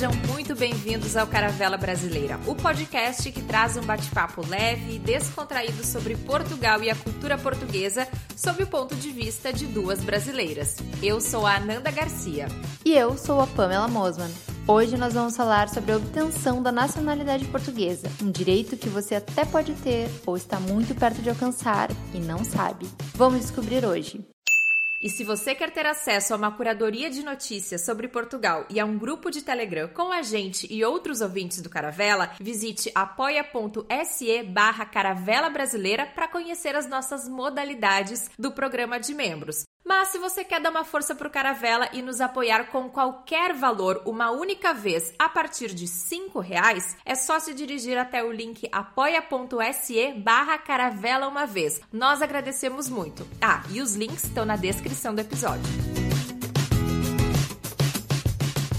[0.00, 5.84] Sejam muito bem-vindos ao Caravela Brasileira, o podcast que traz um bate-papo leve e descontraído
[5.84, 10.76] sobre Portugal e a cultura portuguesa sob o ponto de vista de duas brasileiras.
[11.02, 12.46] Eu sou a Ananda Garcia.
[12.82, 14.30] E eu sou a Pamela Mosman.
[14.66, 19.44] Hoje nós vamos falar sobre a obtenção da nacionalidade portuguesa, um direito que você até
[19.44, 22.88] pode ter ou está muito perto de alcançar e não sabe.
[23.14, 24.24] Vamos descobrir hoje.
[25.00, 28.84] E se você quer ter acesso a uma curadoria de notícias sobre Portugal e a
[28.84, 34.84] um grupo de Telegram com a gente e outros ouvintes do Caravela, visite apoia.se barra
[34.84, 39.64] Caravela Brasileira para conhecer as nossas modalidades do programa de membros.
[39.90, 44.00] Mas se você quer dar uma força pro Caravela e nos apoiar com qualquer valor
[44.06, 48.68] uma única vez a partir de cinco reais, é só se dirigir até o link
[48.70, 51.80] apoia.se barra caravela uma vez.
[51.92, 53.26] Nós agradecemos muito.
[53.42, 55.99] Ah, e os links estão na descrição do episódio.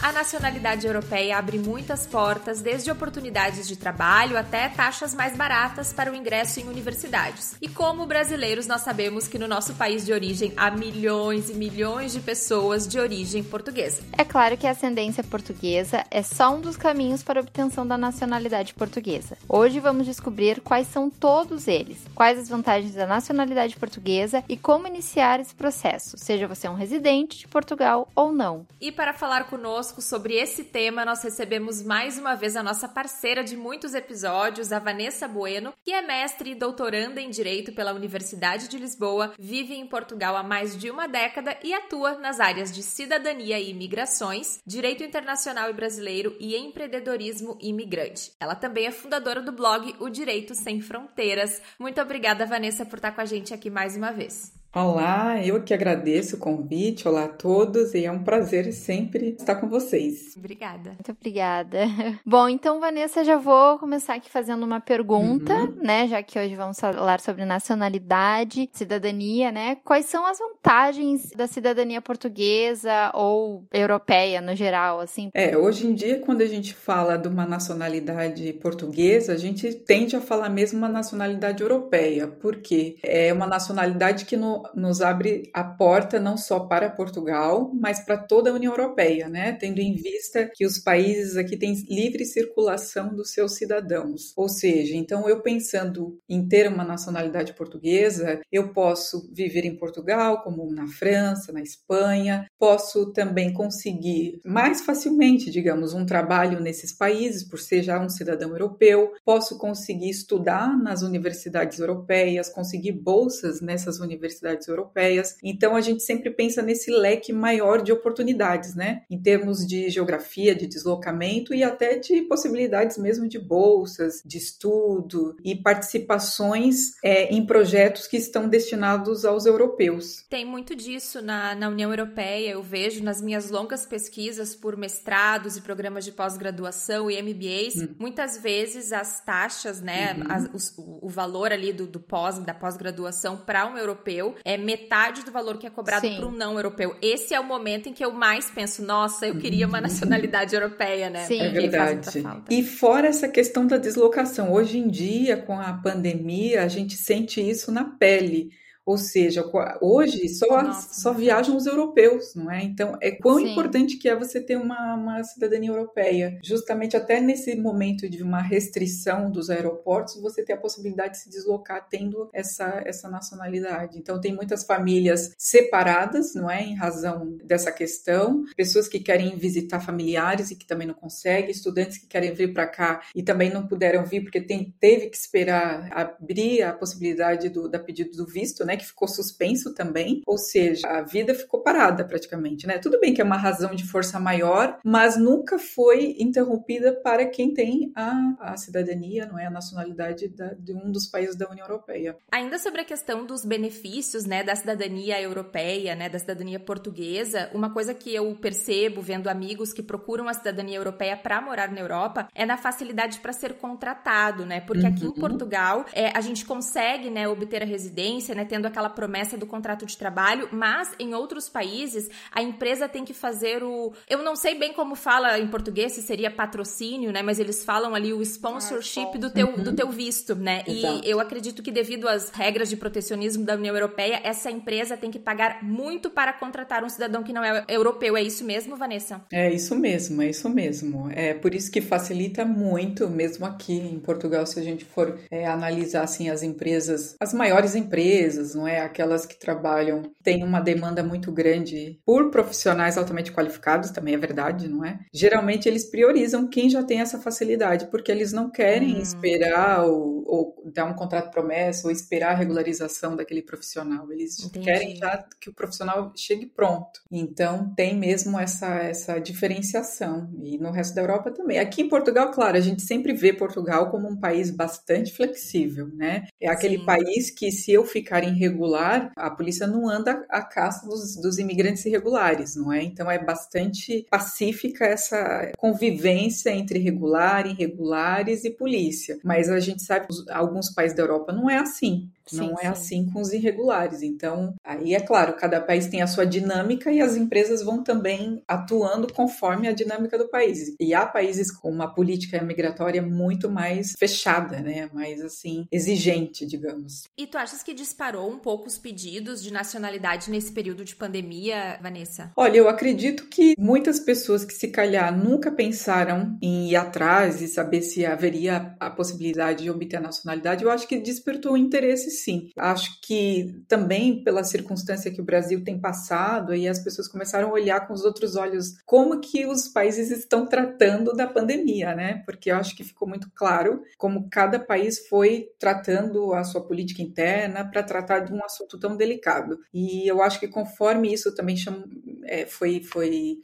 [0.03, 6.11] A nacionalidade europeia abre muitas portas, desde oportunidades de trabalho até taxas mais baratas para
[6.11, 7.55] o ingresso em universidades.
[7.61, 12.13] E como brasileiros, nós sabemos que no nosso país de origem há milhões e milhões
[12.13, 14.01] de pessoas de origem portuguesa.
[14.17, 17.95] É claro que a ascendência portuguesa é só um dos caminhos para a obtenção da
[17.95, 19.37] nacionalidade portuguesa.
[19.47, 24.87] Hoje vamos descobrir quais são todos eles, quais as vantagens da nacionalidade portuguesa e como
[24.87, 28.65] iniciar esse processo, seja você um residente de Portugal ou não.
[28.79, 33.43] E para falar conosco sobre esse tema, nós recebemos mais uma vez a nossa parceira
[33.43, 38.67] de muitos episódios, a Vanessa Bueno, que é mestre e doutoranda em Direito pela Universidade
[38.67, 42.83] de Lisboa, vive em Portugal há mais de uma década e atua nas áreas de
[42.83, 48.33] cidadania e imigrações, direito internacional e brasileiro e empreendedorismo imigrante.
[48.39, 51.59] Ela também é fundadora do blog O Direito Sem Fronteiras.
[51.79, 54.60] Muito obrigada, Vanessa, por estar com a gente aqui mais uma vez.
[54.73, 57.05] Olá, eu que agradeço o convite.
[57.05, 60.33] Olá a todos e é um prazer sempre estar com vocês.
[60.37, 60.91] Obrigada.
[60.91, 61.79] Muito obrigada.
[62.25, 65.75] Bom, então, Vanessa, já vou começar aqui fazendo uma pergunta, uhum.
[65.83, 66.07] né?
[66.07, 69.75] Já que hoje vamos falar sobre nacionalidade, cidadania, né?
[69.83, 75.31] Quais são as vantagens da cidadania portuguesa ou europeia no geral, assim?
[75.33, 80.15] É, hoje em dia, quando a gente fala de uma nacionalidade portuguesa, a gente tende
[80.15, 85.63] a falar mesmo uma nacionalidade europeia, porque é uma nacionalidade que no nos abre a
[85.63, 89.53] porta não só para Portugal, mas para toda a União Europeia, né?
[89.53, 94.33] Tendo em vista que os países aqui têm livre circulação dos seus cidadãos.
[94.35, 100.41] Ou seja, então eu pensando em ter uma nacionalidade portuguesa, eu posso viver em Portugal,
[100.43, 107.43] como na França, na Espanha, posso também conseguir mais facilmente, digamos, um trabalho nesses países,
[107.43, 113.99] por ser já um cidadão europeu, posso conseguir estudar nas universidades europeias, conseguir bolsas nessas
[113.99, 115.37] universidades universidades europeias.
[115.43, 119.03] Então a gente sempre pensa nesse leque maior de oportunidades, né?
[119.09, 125.35] Em termos de geografia, de deslocamento e até de possibilidades mesmo de bolsas, de estudo
[125.43, 130.25] e participações é, em projetos que estão destinados aos europeus.
[130.29, 135.57] Tem muito disso na, na União Europeia, eu vejo nas minhas longas pesquisas por mestrados
[135.57, 137.95] e programas de pós-graduação e MBAs, uhum.
[137.99, 140.55] muitas vezes as taxas, né, uhum.
[140.55, 145.23] as, o, o, valor ali do, do pós, da pós-graduação para um europeu é metade
[145.23, 146.95] do valor que é cobrado para um não europeu.
[147.01, 151.09] Esse é o momento em que eu mais penso, nossa, eu queria uma nacionalidade europeia,
[151.09, 151.25] né?
[151.25, 151.41] Sim.
[151.41, 152.23] É verdade.
[152.49, 157.41] E fora essa questão da deslocação, hoje em dia, com a pandemia, a gente sente
[157.41, 158.51] isso na pele
[158.85, 159.43] Ou seja,
[159.81, 162.63] hoje só, só viajam os europeus, não é?
[162.63, 163.51] Então, é quão Sim.
[163.51, 166.39] importante que é você ter uma, uma cidadania europeia.
[166.43, 171.29] Justamente até nesse momento de uma restrição dos aeroportos, você ter a possibilidade de se
[171.29, 173.97] deslocar tendo essa, essa nacionalidade.
[173.97, 176.63] Então, tem muitas famílias separadas, não é?
[176.63, 178.43] Em razão dessa questão.
[178.55, 181.51] Pessoas que querem visitar familiares e que também não conseguem.
[181.51, 185.17] Estudantes que querem vir para cá e também não puderam vir porque tem, teve que
[185.17, 188.70] esperar abrir a possibilidade do da pedido do visto, né?
[188.77, 190.21] Que ficou suspenso também.
[190.25, 192.77] Ou seja, a vida ficou parada praticamente, né?
[192.77, 197.53] Tudo bem que é uma razão de força maior, mas nunca foi interrompida para quem
[197.53, 199.45] tem a, a cidadania, não é?
[199.45, 202.17] A nacionalidade da, de um dos países da União Europeia.
[202.31, 204.43] Ainda sobre a questão dos benefícios, né?
[204.43, 206.09] Da cidadania europeia, né?
[206.09, 211.17] Da cidadania portuguesa, uma coisa que eu percebo vendo amigos que procuram a cidadania europeia
[211.17, 214.61] para morar na Europa é na facilidade para ser contratado, né?
[214.61, 214.89] Porque uhum.
[214.89, 215.13] aqui em uhum.
[215.13, 217.27] Portugal é, a gente consegue, né?
[217.27, 218.45] Obter a residência, né?
[218.45, 223.13] Tendo aquela promessa do contrato de trabalho, mas em outros países a empresa tem que
[223.13, 223.93] fazer o.
[224.09, 227.21] Eu não sei bem como fala em português, se seria patrocínio, né?
[227.21, 229.63] Mas eles falam ali o sponsorship do, teu, uhum.
[229.63, 230.63] do teu visto, né?
[230.67, 231.01] Exato.
[231.03, 235.11] E eu acredito que devido às regras de protecionismo da União Europeia, essa empresa tem
[235.11, 238.15] que pagar muito para contratar um cidadão que não é europeu.
[238.17, 239.21] É isso mesmo, Vanessa?
[239.31, 241.09] É isso mesmo, é isso mesmo.
[241.11, 245.45] É por isso que facilita muito, mesmo aqui em Portugal, se a gente for é,
[245.45, 248.81] analisar assim as empresas, as maiores empresas, não é?
[248.81, 254.67] Aquelas que trabalham, tem uma demanda muito grande por profissionais altamente qualificados, também é verdade,
[254.67, 254.99] não é?
[255.13, 259.01] Geralmente eles priorizam quem já tem essa facilidade, porque eles não querem hum.
[259.01, 264.11] esperar ou, ou, dar um contrato promessa ou esperar a regularização daquele profissional.
[264.11, 264.65] Eles Entendi.
[264.65, 267.01] querem já que o profissional chegue pronto.
[267.11, 270.29] Então tem mesmo essa, essa diferenciação.
[270.43, 271.59] E no resto da Europa também.
[271.59, 276.27] Aqui em Portugal, claro, a gente sempre vê Portugal como um país bastante flexível, né?
[276.39, 276.85] É aquele Sim.
[276.85, 281.85] país que se eu ficar irregular, a polícia não anda à caça dos, dos imigrantes
[281.85, 282.83] irregulares, não é?
[282.83, 289.19] Então é bastante pacífica essa convivência entre regular, irregulares e polícia.
[289.23, 292.09] Mas a gente sabe que alguns países da Europa não é assim.
[292.33, 292.67] Não sim, é sim.
[292.67, 294.01] assim com os irregulares.
[294.01, 298.43] Então, aí é claro, cada país tem a sua dinâmica e as empresas vão também
[298.47, 300.75] atuando conforme a dinâmica do país.
[300.79, 304.89] E há países com uma política migratória muito mais fechada, né?
[304.93, 307.03] Mais assim, exigente, digamos.
[307.17, 311.79] E tu achas que disparou um pouco os pedidos de nacionalidade nesse período de pandemia,
[311.81, 312.31] Vanessa?
[312.35, 317.47] Olha, eu acredito que muitas pessoas que se calhar nunca pensaram em ir atrás e
[317.47, 322.09] saber se haveria a possibilidade de obter a nacionalidade, eu acho que despertou o interesse
[322.23, 322.49] sim.
[322.57, 327.53] Acho que também pela circunstância que o Brasil tem passado, aí as pessoas começaram a
[327.53, 332.23] olhar com os outros olhos como que os países estão tratando da pandemia, né?
[332.25, 337.01] Porque eu acho que ficou muito claro como cada país foi tratando a sua política
[337.01, 339.59] interna para tratar de um assunto tão delicado.
[339.73, 341.83] E eu acho que conforme isso também chama,
[342.25, 343.39] é, foi, foi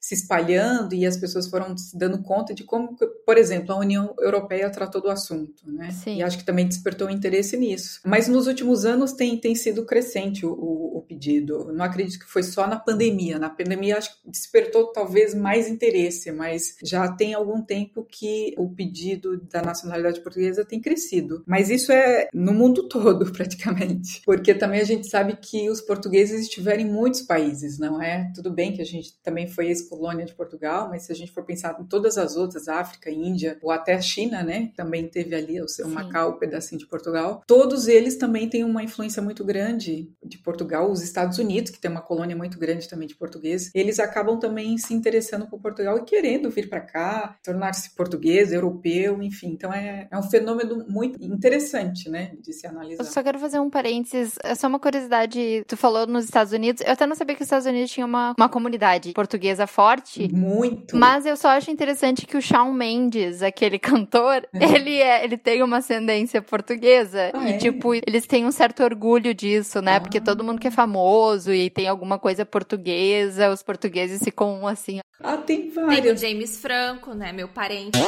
[0.00, 4.14] se espalhando e as pessoas foram se dando conta de como, por exemplo, a União
[4.18, 5.90] Europeia tratou do assunto, né?
[5.90, 6.16] Sim.
[6.16, 8.00] E acho que também despertou interesse nisso.
[8.04, 11.70] Mas nos últimos anos tem, tem sido crescente o, o, o pedido.
[11.72, 13.38] Não acredito que foi só na pandemia.
[13.38, 18.70] Na pandemia acho que despertou talvez mais interesse, mas já tem algum tempo que o
[18.70, 21.42] pedido da nacionalidade portuguesa tem crescido.
[21.46, 24.22] Mas isso é no mundo todo, praticamente.
[24.24, 28.32] Porque também a gente sabe que os portugueses estiveram em muitos países, não é?
[28.34, 31.44] Tudo bem que a gente também foi colônia de Portugal, mas se a gente for
[31.44, 35.60] pensar em todas as outras, África, Índia, ou até a China, né, também teve ali
[35.60, 35.92] o seu Sim.
[35.92, 40.88] Macau, um pedacinho de Portugal, todos eles também têm uma influência muito grande de Portugal,
[40.88, 44.78] os Estados Unidos, que tem uma colônia muito grande também de portugueses, eles acabam também
[44.78, 49.48] se interessando por Portugal e querendo vir para cá, tornar-se português, europeu, enfim.
[49.48, 53.02] Então é, é um fenômeno muito interessante, né, de se analisar.
[53.02, 56.80] Eu só quero fazer um parênteses, é só uma curiosidade, tu falou nos Estados Unidos,
[56.82, 60.30] eu até não sabia que os Estados Unidos tinha uma, uma comunidade portuguesa forte forte.
[60.30, 60.94] Muito.
[60.94, 64.64] Mas eu só acho interessante que o Shawn Mendes, aquele cantor, é.
[64.64, 67.30] ele é, ele tem uma ascendência portuguesa.
[67.32, 67.56] Ah, e, é?
[67.56, 69.96] tipo, eles têm um certo orgulho disso, né?
[69.96, 70.00] Ah.
[70.00, 75.00] Porque todo mundo que é famoso e tem alguma coisa portuguesa, os portugueses ficam assim.
[75.22, 76.00] Ah, tem vários.
[76.00, 77.32] Tem o James Franco, né?
[77.32, 77.98] Meu parente.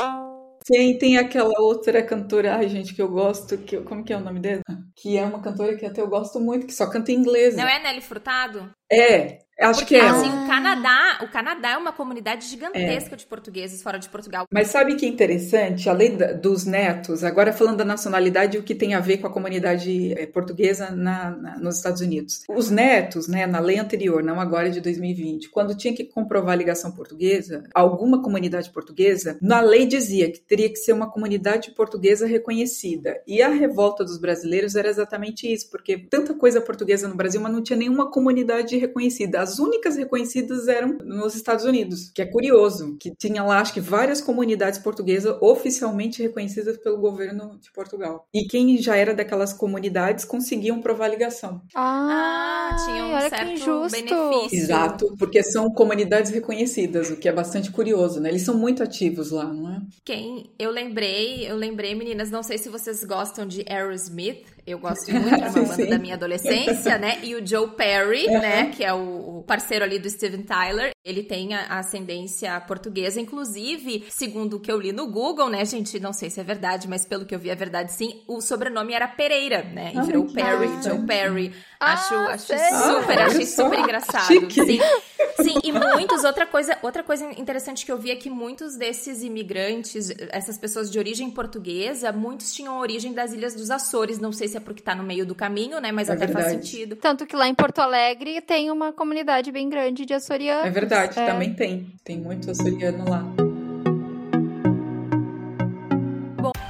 [0.64, 4.20] Tem, tem aquela outra cantora, ai gente, que eu gosto, que, como que é o
[4.20, 4.62] nome dela?
[4.94, 7.56] Que é uma cantora que até eu gosto muito, que só canta em inglês.
[7.56, 8.70] Não é Nelly Furtado?
[8.92, 10.08] É, Acho Porque, que é.
[10.08, 13.16] assim, o Canadá, o Canadá é uma comunidade gigantesca é.
[13.16, 14.46] de portugueses fora de Portugal.
[14.50, 15.88] Mas sabe que interessante?
[15.88, 20.12] Além dos netos, agora falando da nacionalidade, o que tem a ver com a comunidade
[20.14, 22.42] eh, portuguesa na, na, nos Estados Unidos.
[22.48, 26.56] Os netos, né, na lei anterior, não agora de 2020, quando tinha que comprovar a
[26.56, 32.26] ligação portuguesa, alguma comunidade portuguesa, na lei dizia que teria que ser uma comunidade portuguesa
[32.26, 33.20] reconhecida.
[33.26, 37.52] E a revolta dos brasileiros era exatamente isso, porque tanta coisa portuguesa no Brasil, mas
[37.52, 39.40] não tinha nenhuma comunidade reconhecida.
[39.40, 43.74] As as únicas reconhecidas eram nos Estados Unidos, que é curioso, que tinha lá, acho
[43.74, 48.26] que várias comunidades portuguesas oficialmente reconhecidas pelo governo de Portugal.
[48.32, 51.60] E quem já era daquelas comunidades conseguiam provar ligação.
[51.74, 54.58] Ah, ah tinha um certo benefício.
[54.58, 58.30] Exato, porque são comunidades reconhecidas, o que é bastante curioso, né?
[58.30, 59.82] Eles são muito ativos lá, não é?
[60.02, 65.12] Quem eu lembrei, eu lembrei, meninas, não sei se vocês gostam de Aerosmith, eu gosto
[65.12, 67.18] muito de uma banda da minha adolescência, né?
[67.22, 68.66] E o Joe Perry, né?
[68.66, 70.90] Que é o parceiro ali do Steven Tyler.
[71.04, 73.20] Ele tem a ascendência portuguesa.
[73.20, 75.98] Inclusive, segundo o que eu li no Google, né, gente?
[75.98, 78.22] Não sei se é verdade, mas pelo que eu vi é verdade sim.
[78.28, 79.92] O sobrenome era Pereira, né?
[79.94, 81.52] E virou Perry, Joe Perry.
[81.80, 84.26] Acho, ah, acho super, ah, achei super engraçado.
[84.26, 84.64] Chique.
[84.64, 84.78] Sim.
[85.40, 89.22] Sim, e muitos, outra coisa, outra coisa interessante que eu vi é que muitos desses
[89.22, 94.18] imigrantes, essas pessoas de origem portuguesa, muitos tinham origem das Ilhas dos Açores.
[94.18, 95.90] Não sei se é porque tá no meio do caminho, né?
[95.90, 96.50] Mas é até verdade.
[96.50, 96.96] faz sentido.
[96.96, 100.66] Tanto que lá em Porto Alegre tem uma comunidade bem grande de açorianos.
[100.66, 101.26] É verdade, é.
[101.26, 101.86] também tem.
[102.04, 103.24] Tem muito açoriano lá.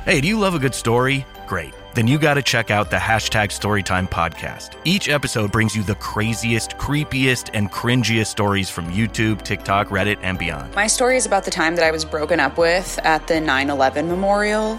[0.04, 1.24] Hey, do you love a good story?
[1.46, 1.72] Great.
[1.94, 4.70] Then you got to check out the hashtag Storytime podcast.
[4.84, 10.38] Each episode brings you the craziest, creepiest, and cringiest stories from YouTube, TikTok, Reddit, and
[10.38, 10.74] beyond.
[10.74, 13.70] My story is about the time that I was broken up with at the 9
[13.70, 14.78] 11 memorial.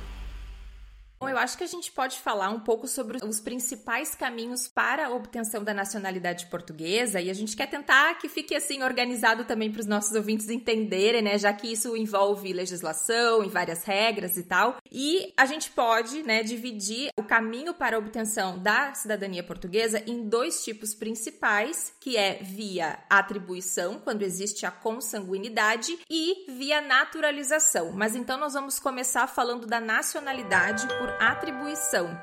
[1.21, 5.05] Bom, eu acho que a gente pode falar um pouco sobre os principais caminhos para
[5.05, 9.71] a obtenção da nacionalidade portuguesa e a gente quer tentar que fique assim organizado também
[9.71, 14.41] para os nossos ouvintes entenderem, né, já que isso envolve legislação e várias regras e
[14.41, 14.77] tal.
[14.91, 20.27] E a gente pode, né, dividir o caminho para a obtenção da cidadania portuguesa em
[20.27, 27.91] dois tipos principais, que é via atribuição, quando existe a consanguinidade, e via naturalização.
[27.91, 32.17] Mas então nós vamos começar falando da nacionalidade por atribuição.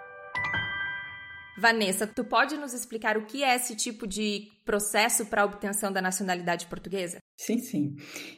[1.56, 6.00] Vanessa, tu pode nos explicar o que é esse tipo de processo para obtenção da
[6.00, 7.18] nacionalidade portuguesa?
[7.40, 7.94] Sim, sim.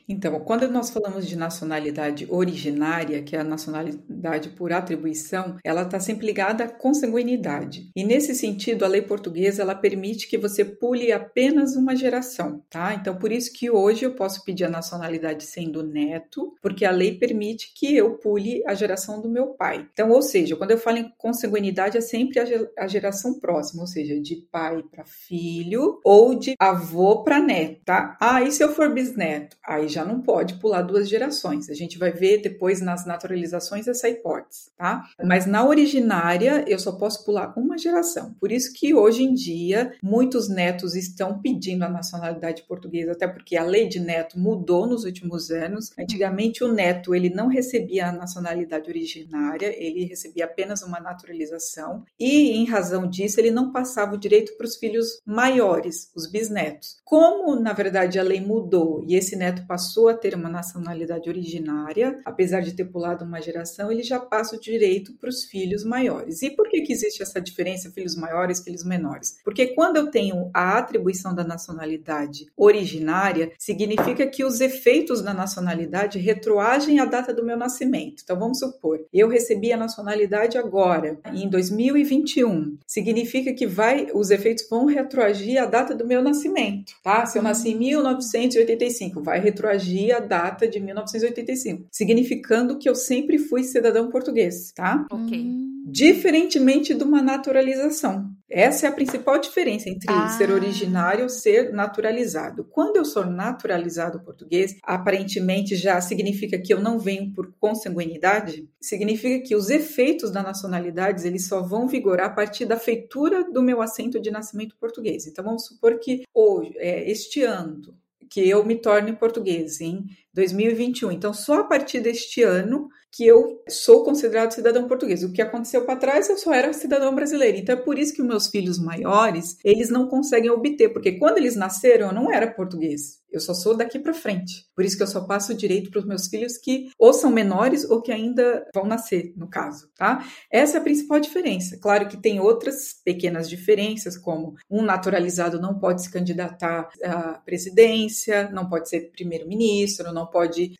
[0.06, 5.98] Então, quando nós falamos de nacionalidade originária, que é a nacionalidade por atribuição, ela está
[5.98, 7.90] sempre ligada à consanguinidade.
[7.96, 12.92] E nesse sentido, a lei portuguesa ela permite que você pule apenas uma geração, tá?
[12.92, 17.16] Então, por isso que hoje eu posso pedir a nacionalidade sendo neto, porque a lei
[17.16, 19.88] permite que eu pule a geração do meu pai.
[19.94, 22.38] Então, ou seja, quando eu falo em consanguinidade, é sempre
[22.78, 28.18] a geração próxima, ou seja, de pai para filho ou de avô para neto, tá?
[28.20, 31.68] Ah, e se eu for bisneto, aí já não pode pular duas gerações.
[31.68, 35.04] A gente vai ver depois nas naturalizações essa hipótese, tá?
[35.24, 38.34] Mas na originária eu só posso pular uma geração.
[38.40, 43.56] Por isso que hoje em dia muitos netos estão pedindo a nacionalidade portuguesa, até porque
[43.56, 45.90] a lei de neto mudou nos últimos anos.
[45.98, 52.52] Antigamente o neto ele não recebia a nacionalidade originária, ele recebia apenas uma naturalização e
[52.52, 57.00] em razão disso ele não passava o direito para os filhos maiores, os bisnetos.
[57.04, 62.20] Como na verdade a lei mudou e esse neto passou a ter uma nacionalidade originária,
[62.24, 66.42] apesar de ter pulado uma geração, ele já passa o direito para os filhos maiores.
[66.42, 69.38] E por que, que existe essa diferença, filhos maiores, filhos menores?
[69.44, 76.18] Porque quando eu tenho a atribuição da nacionalidade originária, significa que os efeitos da nacionalidade
[76.18, 78.22] retroagem à data do meu nascimento.
[78.22, 82.78] Então vamos supor, eu recebi a nacionalidade agora, em 2021.
[82.86, 87.26] Significa que vai, os efeitos vão retroagir à data do meu nascimento, tá?
[87.26, 92.94] Se eu nasci em 1980 1985, vai retroagir a data de 1985, significando que eu
[92.94, 95.06] sempre fui cidadão português, tá?
[95.10, 95.44] Ok.
[95.86, 98.30] Diferentemente de uma naturalização.
[98.50, 100.28] Essa é a principal diferença entre ah.
[100.30, 102.64] ser originário e ser naturalizado.
[102.64, 109.46] Quando eu sou naturalizado português, aparentemente já significa que eu não venho por consanguinidade, significa
[109.46, 113.80] que os efeitos da nacionalidade eles só vão vigorar a partir da feitura do meu
[113.80, 115.28] assento de nascimento português.
[115.28, 117.94] Então vamos supor que hoje, é, este ano,
[118.30, 121.10] que eu me torne português em 2021.
[121.10, 125.24] Então, só a partir deste ano que eu sou considerado cidadão português.
[125.24, 127.58] O que aconteceu para trás, eu só era cidadão brasileiro.
[127.58, 131.56] Então é por isso que meus filhos maiores, eles não conseguem obter, porque quando eles
[131.56, 133.19] nasceram, eu não era português.
[133.32, 134.66] Eu só sou daqui para frente.
[134.74, 137.88] Por isso que eu só passo direito para os meus filhos que ou são menores
[137.88, 140.24] ou que ainda vão nascer, no caso, tá?
[140.50, 141.78] Essa é a principal diferença.
[141.80, 148.50] Claro que tem outras pequenas diferenças, como um naturalizado não pode se candidatar à presidência,
[148.50, 150.76] não pode ser primeiro-ministro, não pode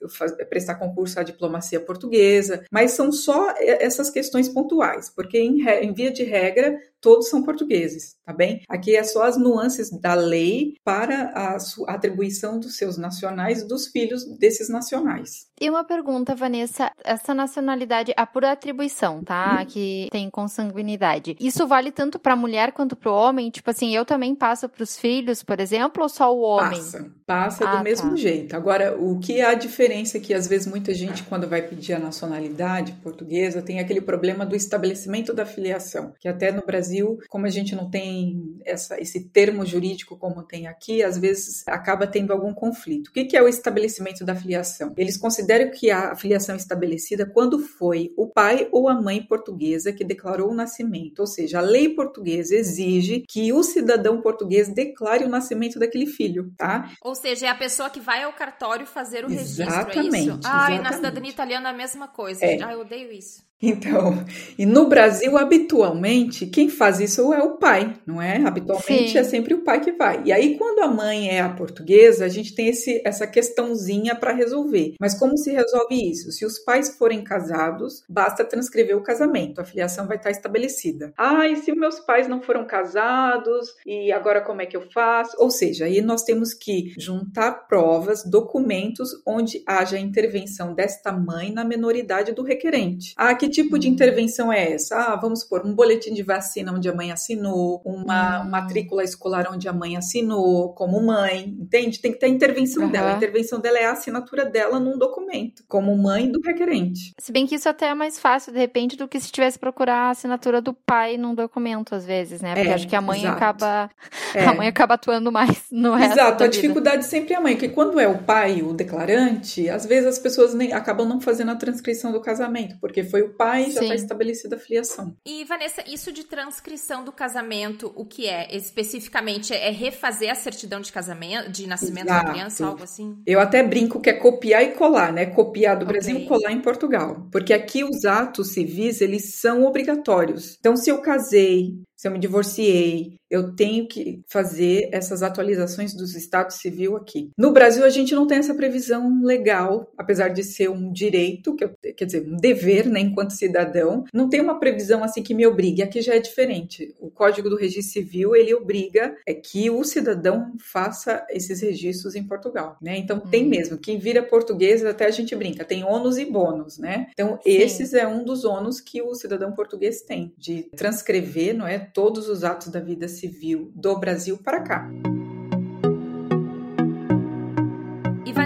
[0.49, 6.11] prestar concurso à diplomacia portuguesa, mas são só essas questões pontuais, porque em, em via
[6.11, 8.63] de regra todos são portugueses, tá bem?
[8.69, 11.57] Aqui é só as nuances da lei para a
[11.89, 15.50] atribuição dos seus nacionais dos filhos desses nacionais.
[15.61, 19.63] E uma pergunta, Vanessa, essa nacionalidade é por atribuição, tá?
[19.67, 21.37] Que tem consanguinidade.
[21.39, 23.51] Isso vale tanto para a mulher quanto para o homem?
[23.51, 26.79] Tipo assim, eu também passo para os filhos, por exemplo, ou só o homem?
[26.79, 28.17] Passa, passa ah, do mesmo tá.
[28.17, 28.57] jeito.
[28.57, 31.99] Agora, o que há diferença é que às vezes muita gente quando vai pedir a
[31.99, 37.51] nacionalidade portuguesa tem aquele problema do estabelecimento da filiação, que até no Brasil como a
[37.51, 42.55] gente não tem essa, esse termo jurídico como tem aqui, às vezes acaba tendo algum
[42.55, 43.09] conflito.
[43.09, 44.95] O que é o estabelecimento da filiação?
[44.97, 50.05] Eles consideram que a filiação estabelecida quando foi o pai ou a mãe portuguesa que
[50.05, 55.29] declarou o nascimento, ou seja, a lei portuguesa exige que o cidadão português declare o
[55.29, 56.91] nascimento daquele filho, tá?
[57.03, 60.41] Ou seja, é a pessoa que vai ao cartório fazer o exatamente, registro, é isso?
[60.45, 62.45] Ah, e na cidadania italiana a mesma coisa.
[62.45, 62.63] É.
[62.63, 63.50] Ah, eu odeio isso.
[63.63, 64.25] Então,
[64.59, 68.39] e no Brasil, habitualmente, quem faz isso é o pai, não é?
[68.39, 69.19] Habitualmente Sim.
[69.19, 70.23] é sempre o pai que vai.
[70.25, 74.33] E aí, quando a mãe é a portuguesa, a gente tem esse, essa questãozinha para
[74.33, 74.95] resolver.
[74.99, 76.33] Mas como se resolve isso?
[76.33, 81.13] Se os pais forem casados, basta transcrever o casamento, a filiação vai estar estabelecida.
[81.19, 85.37] Ah, e se meus pais não foram casados, e agora como é que eu faço?
[85.39, 91.63] Ou seja, aí nós temos que juntar provas, documentos onde haja intervenção desta mãe na
[91.63, 93.13] menoridade do requerente.
[93.19, 94.97] Ah, que tipo de intervenção é essa?
[94.97, 98.51] Ah, vamos supor, um boletim de vacina onde a mãe assinou, uma hum.
[98.51, 102.01] matrícula escolar onde a mãe assinou, como mãe, entende?
[102.01, 102.91] Tem que ter a intervenção uhum.
[102.91, 103.13] dela.
[103.13, 107.13] A intervenção dela é a assinatura dela num documento, como mãe do requerente.
[107.19, 110.09] Se bem que isso até é mais fácil, de repente, do que se tivesse procurar
[110.09, 112.55] a assinatura do pai num documento, às vezes, né?
[112.55, 113.37] Porque é, acho que a mãe exato.
[113.37, 113.91] acaba.
[114.35, 114.45] É.
[114.51, 116.13] A mãe acaba atuando mais no resto.
[116.13, 119.87] Exato, a dificuldade sempre é a mãe, porque quando é o pai, o declarante, às
[119.87, 123.71] vezes as pessoas nem, acabam não fazendo a transcrição do casamento, porque foi o pai
[123.71, 125.17] já está estabelecida a filiação.
[125.27, 128.55] E, Vanessa, isso de transcrição do casamento, o que é?
[128.55, 132.27] Especificamente, é refazer a certidão de casamento, de nascimento Exato.
[132.27, 133.17] da criança, algo assim?
[133.27, 135.25] Eu até brinco que é copiar e colar, né?
[135.25, 135.95] Copiar do okay.
[135.95, 137.27] Brasil e colar em Portugal.
[137.33, 140.57] Porque aqui os atos civis, eles são obrigatórios.
[140.59, 146.17] Então, se eu casei, se eu me divorciei, eu tenho que fazer essas atualizações dos
[146.17, 147.31] estados civil aqui.
[147.37, 152.05] No Brasil, a gente não tem essa previsão legal, apesar de ser um direito, quer
[152.07, 155.83] dizer, um dever, né, enquanto cidadão, não tem uma previsão assim que me obrigue.
[155.83, 156.95] Aqui já é diferente.
[156.99, 162.27] O Código do Registro Civil, ele obriga é que o cidadão faça esses registros em
[162.27, 162.97] Portugal, né?
[162.97, 163.31] Então, hum.
[163.31, 163.77] tem mesmo.
[163.77, 167.09] Quem vira português, até a gente brinca, tem ônus e bônus, né?
[167.13, 167.51] Então, Sim.
[167.51, 171.90] esses é um dos ônus que o cidadão português tem, de transcrever, não é?
[171.93, 174.89] Todos os atos da vida civil do Brasil para cá.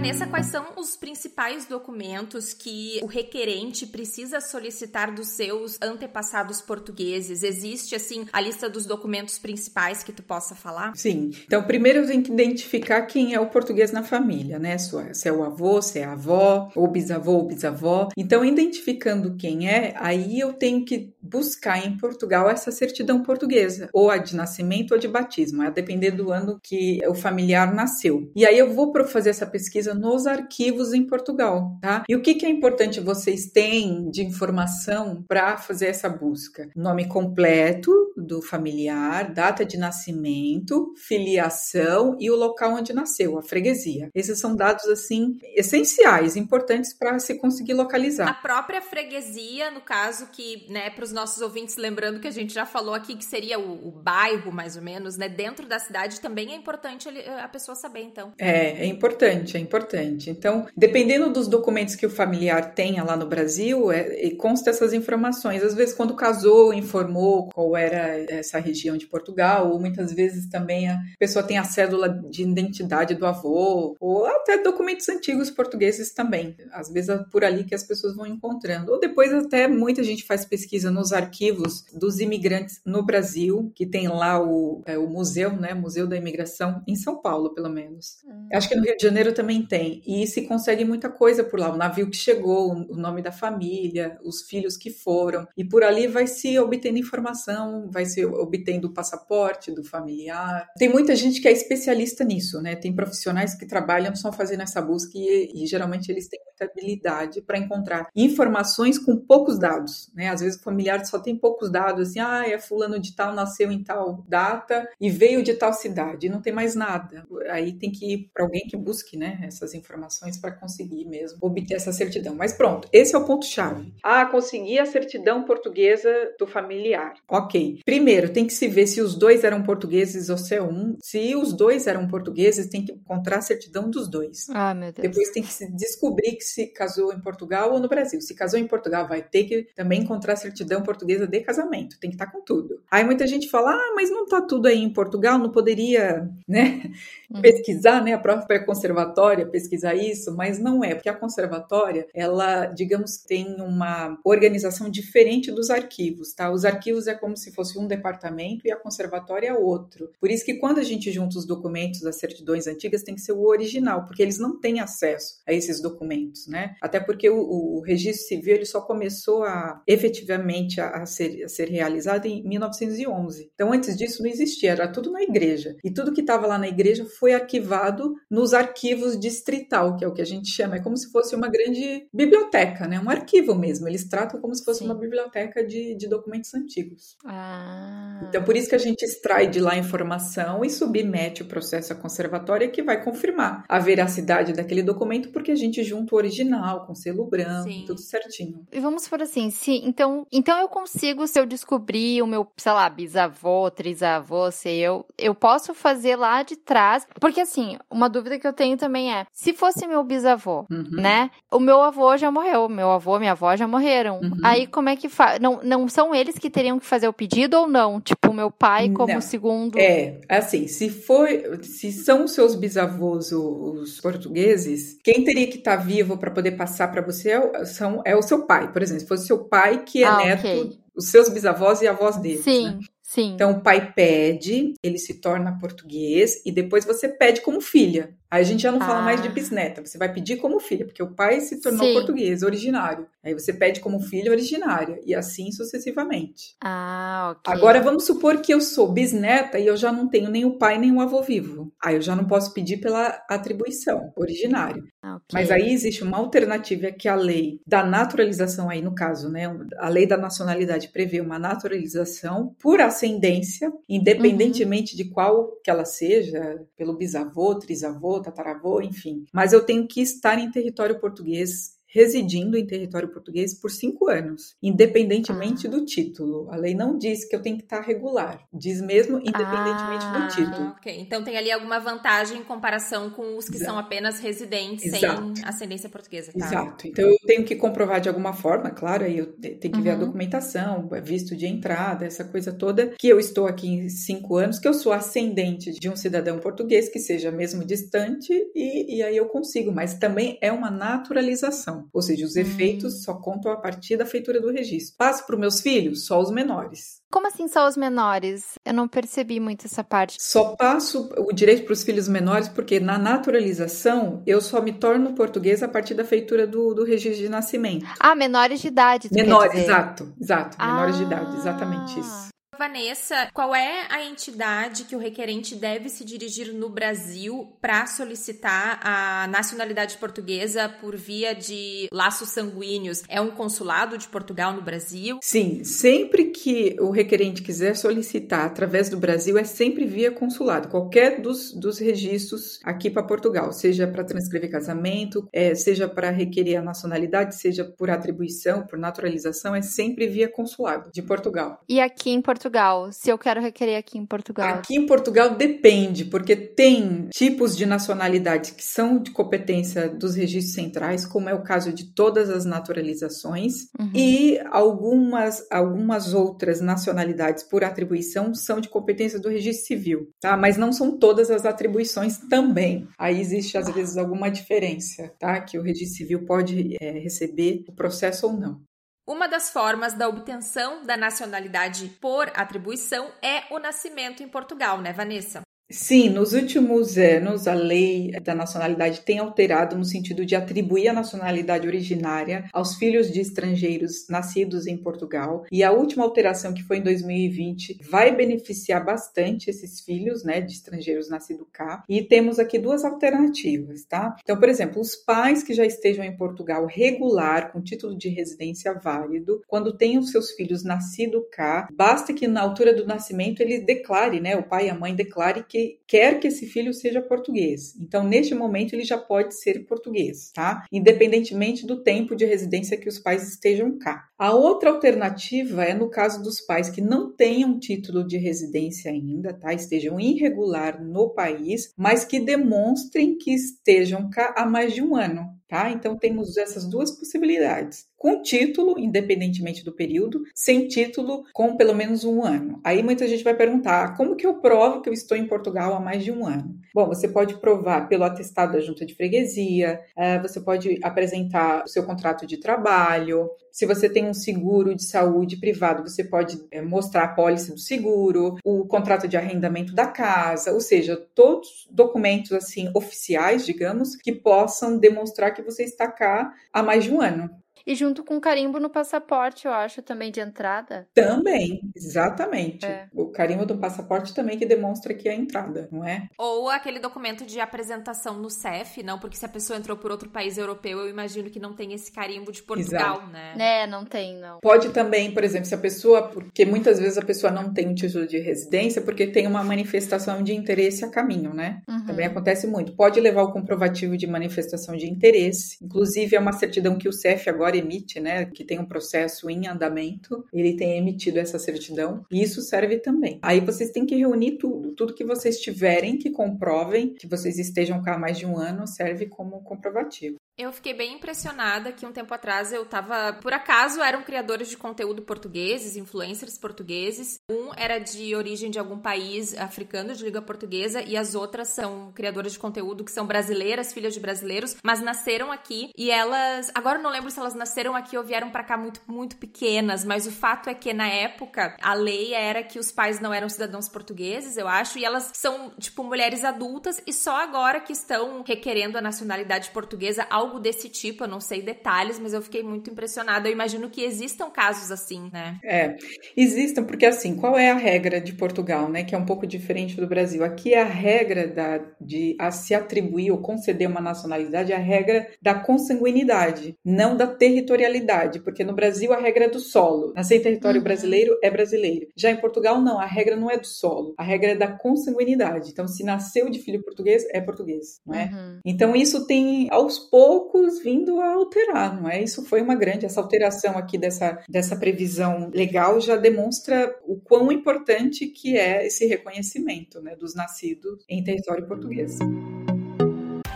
[0.04, 7.42] Vanessa, quais são os principais documentos que o requerente precisa solicitar dos seus antepassados portugueses?
[7.42, 10.94] Existe, assim, a lista dos documentos principais que tu possa falar?
[10.94, 11.30] Sim.
[11.46, 14.76] Então, primeiro tenho que identificar quem é o português na família, né?
[14.76, 18.10] Se é o avô, se é a avó, ou bisavô ou bisavó.
[18.14, 24.10] Então, identificando quem é, aí eu tenho que buscar em Portugal essa certidão portuguesa, ou
[24.10, 28.30] a de nascimento ou de batismo, a depender do ano que o familiar nasceu.
[28.36, 32.04] E aí eu vou fazer essa pesquisa nos arquivos em Portugal, tá?
[32.09, 36.68] E o que, que é importante vocês têm de informação para fazer essa busca?
[36.74, 44.09] Nome completo do familiar, data de nascimento, filiação e o local onde nasceu, a freguesia.
[44.14, 48.28] Esses são dados assim essenciais, importantes para se conseguir localizar.
[48.28, 52.52] A própria freguesia, no caso que, né, para os nossos ouvintes, lembrando que a gente
[52.52, 56.20] já falou aqui que seria o, o bairro, mais ou menos, né, dentro da cidade,
[56.20, 58.33] também é importante a pessoa saber, então.
[58.38, 60.31] É, é importante, é importante importante.
[60.31, 65.62] Então, dependendo dos documentos que o familiar tenha lá no Brasil, é, consta essas informações.
[65.62, 70.88] Às vezes, quando casou, informou qual era essa região de Portugal, ou muitas vezes também
[70.88, 76.57] a pessoa tem a cédula de identidade do avô, ou até documentos antigos portugueses também.
[76.73, 78.92] Às vezes é por ali que as pessoas vão encontrando.
[78.92, 84.09] Ou depois até muita gente faz pesquisa nos arquivos dos imigrantes no Brasil, que tem
[84.09, 88.18] lá o, é, o museu, né, Museu da Imigração, em São Paulo, pelo menos.
[88.27, 88.49] Hum.
[88.53, 90.03] Acho que no Rio de Janeiro também tem.
[90.07, 91.72] E se consegue muita coisa por lá.
[91.72, 95.46] O navio que chegou, o nome da família, os filhos que foram.
[95.57, 100.66] E por ali vai se obtendo informação, vai se obtendo o passaporte do familiar.
[100.79, 102.77] Tem muita gente que é especialista nisso, né?
[102.77, 107.42] Tem profissionais que trabalham só fazendo essa busca e, e geralmente eles têm muita habilidade
[107.42, 110.31] para encontrar informações com poucos dados, né?
[110.31, 113.70] Às vezes o familiar só tem poucos dados, assim, ah, é fulano de tal, nasceu
[113.70, 117.27] em tal data e veio de tal cidade, não tem mais nada.
[117.50, 121.74] Aí tem que ir para alguém que busque, né, essas informações para conseguir mesmo obter
[121.74, 122.34] essa certidão.
[122.34, 123.94] Mas pronto, esse é o ponto chave.
[124.02, 127.14] Ah, consegui a certidão portuguesa do familiar.
[127.28, 127.80] OK.
[127.84, 130.96] Primeiro, tem que se ver se os dois eram portugueses ou se é um.
[131.02, 134.48] Se os dois eram portugueses, tem que encontrar a certidão dos dois.
[134.50, 135.08] Ah, meu Deus.
[135.08, 138.20] Depois tem que se descobrir que se casou em Portugal ou no Brasil.
[138.20, 141.98] Se casou em Portugal, vai ter que também encontrar a certidão portuguesa de casamento.
[141.98, 142.82] Tem que estar tá com tudo.
[142.90, 146.92] Aí muita gente fala: ah, mas não está tudo aí em Portugal, não poderia, né?
[147.30, 147.40] Uhum.
[147.40, 148.12] Pesquisar, né?
[148.12, 154.18] A própria conservatória pesquisar isso, mas não é, porque a conservatória, ela, digamos, tem uma
[154.24, 156.50] organização diferente dos arquivos, tá?
[156.50, 160.11] Os arquivos é como se fosse um departamento e a conservatória é outro.
[160.20, 163.33] Por isso que quando a gente junta os documentos, as certidões antigas, tem que ser
[163.33, 166.74] o original, porque eles não têm acesso a esses documentos, né?
[166.80, 171.48] Até porque o, o registro civil ele só começou a efetivamente a, a, ser, a
[171.48, 173.50] ser realizado em 1911.
[173.54, 175.76] Então, antes disso não existia, era tudo na igreja.
[175.85, 180.12] E tudo que estava lá na igreja foi arquivado nos arquivos distrital, que é o
[180.12, 183.01] que a gente chama, é como se fosse uma grande biblioteca, né?
[183.01, 183.88] Um arquivo mesmo.
[183.88, 184.87] Eles tratam como se fosse Sim.
[184.87, 187.16] uma biblioteca de, de documentos antigos.
[187.25, 188.20] Ah.
[188.29, 191.92] Então, por isso que a gente extrai de lá a informação e submete o processo
[191.92, 196.87] à conservatória que vai confirmar a veracidade daquele documento, porque a gente junta o original
[196.87, 197.85] com selo branco, Sim.
[197.87, 198.66] tudo certinho.
[198.73, 202.73] E vamos por assim, se então, então eu consigo, se eu descobrir o meu, sei
[202.73, 208.38] lá, bisavô, trisavô, sei eu, eu posso fazer lá de trás, porque assim, uma dúvida
[208.38, 210.87] que eu tenho também é, se fosse meu bisavô, uhum.
[210.90, 211.30] né?
[211.50, 214.20] O meu avô já morreu, meu avô, minha avó já morreram.
[214.20, 214.38] Uhum.
[214.42, 215.40] Aí como é que faz?
[215.40, 218.00] Não, não são eles que teriam que fazer o pedido ou não?
[218.00, 219.20] Tipo, meu pai como não.
[219.20, 219.78] segundo.
[219.78, 225.82] É, assim, se foi, se são seus bisavôs os portugueses, quem teria que estar tá
[225.82, 229.02] vivo para poder passar para você é, são, é o seu pai, por exemplo.
[229.02, 230.78] Se fosse seu pai que é ah, neto, okay.
[230.96, 232.44] os seus bisavós e avós deles.
[232.44, 232.66] Sim.
[232.66, 232.78] Né?
[233.14, 233.34] Sim.
[233.34, 238.12] Então o pai pede, ele se torna português e depois você pede como filha.
[238.35, 238.85] Aí a gente já não ah.
[238.85, 239.31] fala mais de ah.
[239.31, 241.92] bisneta, você vai pedir como filha, porque o pai se tornou Sim.
[241.92, 243.07] português, originário.
[243.23, 246.57] Aí você pede como filha originária e assim sucessivamente.
[246.61, 247.55] Ah, ok.
[247.55, 250.79] Agora vamos supor que eu sou bisneta e eu já não tenho nem o pai
[250.79, 251.73] nem o avô vivo.
[251.81, 254.83] Aí eu já não posso pedir pela atribuição originário.
[255.01, 255.27] Ah, okay.
[255.33, 259.44] Mas aí existe uma alternativa que a lei da naturalização aí no caso, né?
[259.79, 264.97] A lei da nacionalidade prevê uma naturalização por ascendência, independentemente uhum.
[264.97, 269.24] de qual que ela seja, pelo bisavô, trisavô, tataravô, enfim.
[269.32, 274.57] Mas eu tenho que estar em território português residindo em território português por cinco anos,
[274.61, 275.70] independentemente ah.
[275.70, 276.50] do título.
[276.50, 280.18] A lei não diz que eu tenho que estar regular, diz mesmo independentemente ah.
[280.18, 280.68] do título.
[280.78, 283.70] Ok, então tem ali alguma vantagem em comparação com os que Exato.
[283.70, 285.37] são apenas residentes Exato.
[285.37, 286.33] sem ascendência portuguesa.
[286.33, 286.46] Tá?
[286.46, 286.88] Exato.
[286.88, 289.83] Então eu tenho que comprovar de alguma forma, claro, aí eu tenho que uhum.
[289.83, 290.00] ver a uhum.
[290.00, 294.66] documentação, visto de entrada, essa coisa toda, que eu estou aqui em cinco anos, que
[294.66, 299.26] eu sou ascendente de um cidadão português que seja mesmo distante e, e aí eu
[299.26, 301.84] consigo, mas também é uma naturalização.
[301.92, 302.99] Ou seja, os efeitos hum.
[302.99, 304.97] só contam a partir da feitura do registro.
[304.97, 306.07] Passo para os meus filhos?
[306.07, 307.03] Só os menores.
[307.11, 308.55] Como assim só os menores?
[308.64, 310.16] Eu não percebi muito essa parte.
[310.20, 315.14] Só passo o direito para os filhos menores porque na naturalização eu só me torno
[315.14, 317.87] português a partir da feitura do, do registro de nascimento.
[318.01, 319.09] Ah, menores de idade.
[319.12, 320.59] Menores, exato, exato.
[320.59, 320.99] Menores ah.
[320.99, 322.34] de idade, exatamente isso.
[322.54, 328.80] Vanessa, qual é a entidade que o requerente deve se dirigir no Brasil para solicitar
[328.82, 333.02] a nacionalidade portuguesa por via de laços sanguíneos?
[333.08, 335.18] É um consulado de Portugal no Brasil?
[335.20, 341.20] Sim, sempre que o requerente quiser solicitar através do Brasil, é sempre via consulado, qualquer
[341.20, 346.62] dos, dos registros aqui para Portugal, seja para transcrever casamento, é, seja para requerer a
[346.62, 351.60] nacionalidade, seja por atribuição, por naturalização, é sempre via consulado de Portugal.
[351.68, 352.43] E aqui em Portugal?
[352.44, 354.46] Portugal, se eu quero requerer aqui em Portugal?
[354.46, 360.54] Aqui em Portugal depende, porque tem tipos de nacionalidade que são de competência dos registros
[360.54, 363.90] centrais, como é o caso de todas as naturalizações, uhum.
[363.94, 370.37] e algumas, algumas outras nacionalidades por atribuição são de competência do registro civil, tá?
[370.37, 372.87] Mas não são todas as atribuições também.
[372.98, 375.40] Aí existe, às vezes, alguma diferença, tá?
[375.40, 378.61] Que o registro civil pode é, receber o processo ou não.
[379.06, 384.94] Uma das formas da obtenção da nacionalidade por atribuição é o nascimento em Portugal, né,
[384.94, 385.42] Vanessa?
[385.70, 390.92] Sim, nos últimos anos a lei da nacionalidade tem alterado no sentido de atribuir a
[390.92, 395.44] nacionalidade originária aos filhos de estrangeiros nascidos em Portugal.
[395.50, 400.53] E a última alteração, que foi em 2020, vai beneficiar bastante esses filhos, né, de
[400.53, 401.83] estrangeiros nascidos cá.
[401.88, 404.14] E temos aqui duas alternativas, tá?
[404.22, 408.74] Então, por exemplo, os pais que já estejam em Portugal regular, com título de residência
[408.74, 414.20] válido, quando os seus filhos nascidos cá, basta que na altura do nascimento ele declare,
[414.20, 417.76] né, o pai e a mãe declare que que quer que esse filho seja português.
[417.80, 420.66] Então, neste momento, ele já pode ser português, tá?
[420.72, 424.08] Independentemente do tempo de residência que os pais estejam cá.
[424.18, 429.32] A outra alternativa é no caso dos pais que não tenham título de residência ainda,
[429.32, 429.54] tá?
[429.54, 435.32] Estejam irregular no país, mas que demonstrem que estejam cá há mais de um ano.
[435.46, 435.70] Tá?
[435.70, 437.86] Então temos essas duas possibilidades.
[437.96, 442.61] Com título, independentemente do período, sem título, com pelo menos um ano.
[442.62, 445.80] Aí muita gente vai perguntar: como que eu provo que eu estou em Portugal há
[445.80, 446.54] mais de um ano?
[446.74, 451.68] Bom, você pode provar pelo atestado da junta de freguesia, eh, você pode apresentar o
[451.68, 453.30] seu contrato de trabalho.
[453.50, 457.59] Se você tem um seguro de saúde privado, você pode eh, mostrar a pólice do
[457.59, 464.12] seguro, o contrato de arrendamento da casa, ou seja, todos documentos assim oficiais, digamos, que
[464.12, 467.30] possam demonstrar que você está cá há mais de um ano.
[467.66, 470.87] E junto com o carimbo no passaporte, eu acho, também de entrada.
[470.92, 472.66] Também, exatamente.
[472.66, 472.88] É.
[472.92, 476.09] O carimbo do passaporte também que demonstra que é a entrada, não é?
[476.18, 480.11] Ou aquele documento de apresentação no CEF, não, porque se a pessoa entrou por outro
[480.11, 483.11] país europeu, eu imagino que não tem esse carimbo de Portugal, Exato.
[483.11, 483.35] né?
[483.38, 484.40] É, não tem, não.
[484.40, 487.74] Pode também, por exemplo, se a pessoa, porque muitas vezes a pessoa não tem um
[487.74, 491.62] título de residência porque tem uma manifestação de interesse a caminho, né?
[491.68, 491.87] Uhum.
[491.87, 492.72] Também acontece muito.
[492.77, 497.31] Pode levar o comprovativo de manifestação de interesse, inclusive é uma certidão que o CEF
[497.31, 502.04] agora agora emite, né, que tem um processo em andamento, ele tem emitido essa certidão,
[502.10, 503.18] e isso serve também.
[503.22, 507.82] Aí vocês têm que reunir tudo, tudo que vocês tiverem que comprovem que vocês estejam
[507.82, 510.16] cá há mais de um ano serve como comprovativo.
[510.37, 513.12] Eu fiquei bem impressionada que um tempo atrás eu tava.
[513.23, 517.20] Por acaso eram criadores de conteúdo portugueses, influencers portugueses.
[517.31, 521.92] Um era de origem de algum país africano de língua portuguesa e as outras são
[521.92, 526.51] criadoras de conteúdo que são brasileiras, filhas de brasileiros, mas nasceram aqui e elas.
[526.53, 529.85] Agora eu não lembro se elas nasceram aqui ou vieram para cá muito, muito pequenas,
[529.85, 533.29] mas o fato é que na época a lei era que os pais não eram
[533.29, 538.25] cidadãos portugueses, eu acho, e elas são, tipo, mulheres adultas e só agora que estão
[538.27, 542.42] requerendo a nacionalidade portuguesa ao algo desse tipo, eu não sei detalhes, mas eu fiquei
[542.42, 543.28] muito impressionada.
[543.28, 545.38] Eu imagino que existam casos assim, né?
[545.44, 545.76] É,
[546.16, 548.84] existam, porque assim, qual é a regra de Portugal, né?
[548.84, 550.24] Que é um pouco diferente do Brasil.
[550.24, 555.08] Aqui a regra da, de a se atribuir ou conceder uma nacionalidade é a regra
[555.20, 559.92] da consanguinidade, não da territorialidade, porque no Brasil a regra é do solo.
[559.94, 560.64] Nascer em território uhum.
[560.64, 561.87] brasileiro é brasileiro.
[561.96, 565.50] Já em Portugal, não, a regra não é do solo, a regra é da consanguinidade.
[565.50, 568.04] Então, se nasceu de filho português, é português, não é?
[568.04, 568.40] Uhum.
[568.44, 572.00] Então, isso tem aos poucos poucos vindo a alterar, não é?
[572.00, 577.33] Isso foi uma grande, essa alteração aqui dessa, dessa previsão legal já demonstra o quão
[577.33, 581.98] importante que é esse reconhecimento né, dos nascidos em território português.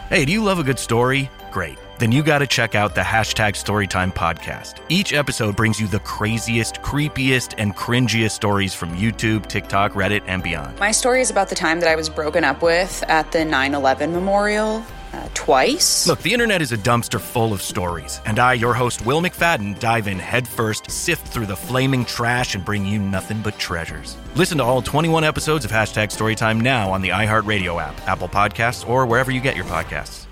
[0.09, 1.29] Hey, do you love a good story?
[1.51, 1.79] Great.
[1.99, 4.81] Then you got to check out the hashtag Storytime podcast.
[4.88, 10.45] Each episode brings you the craziest, creepiest, and cringiest stories from YouTube, TikTok, Reddit, and
[10.45, 10.79] beyond.
[10.79, 13.75] My story is about the time that I was broken up with at the 9
[13.75, 16.07] 11 memorial uh, twice.
[16.07, 19.79] Look, the internet is a dumpster full of stories, and I, your host, Will McFadden,
[19.79, 24.16] dive in headfirst, sift through the flaming trash, and bring you nothing but treasures.
[24.35, 28.88] Listen to all 21 episodes of Hashtag Storytime now on the iHeartRadio app, Apple Podcasts,
[28.88, 30.29] or wherever you get your podcasts.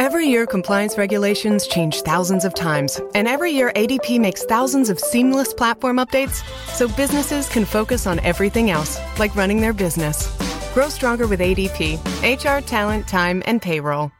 [0.00, 4.98] Every year, compliance regulations change thousands of times, and every year, ADP makes thousands of
[4.98, 10.49] seamless platform updates so businesses can focus on everything else, like running their business.
[10.72, 14.12] Grow stronger with ADP HR, talent, time, and payroll.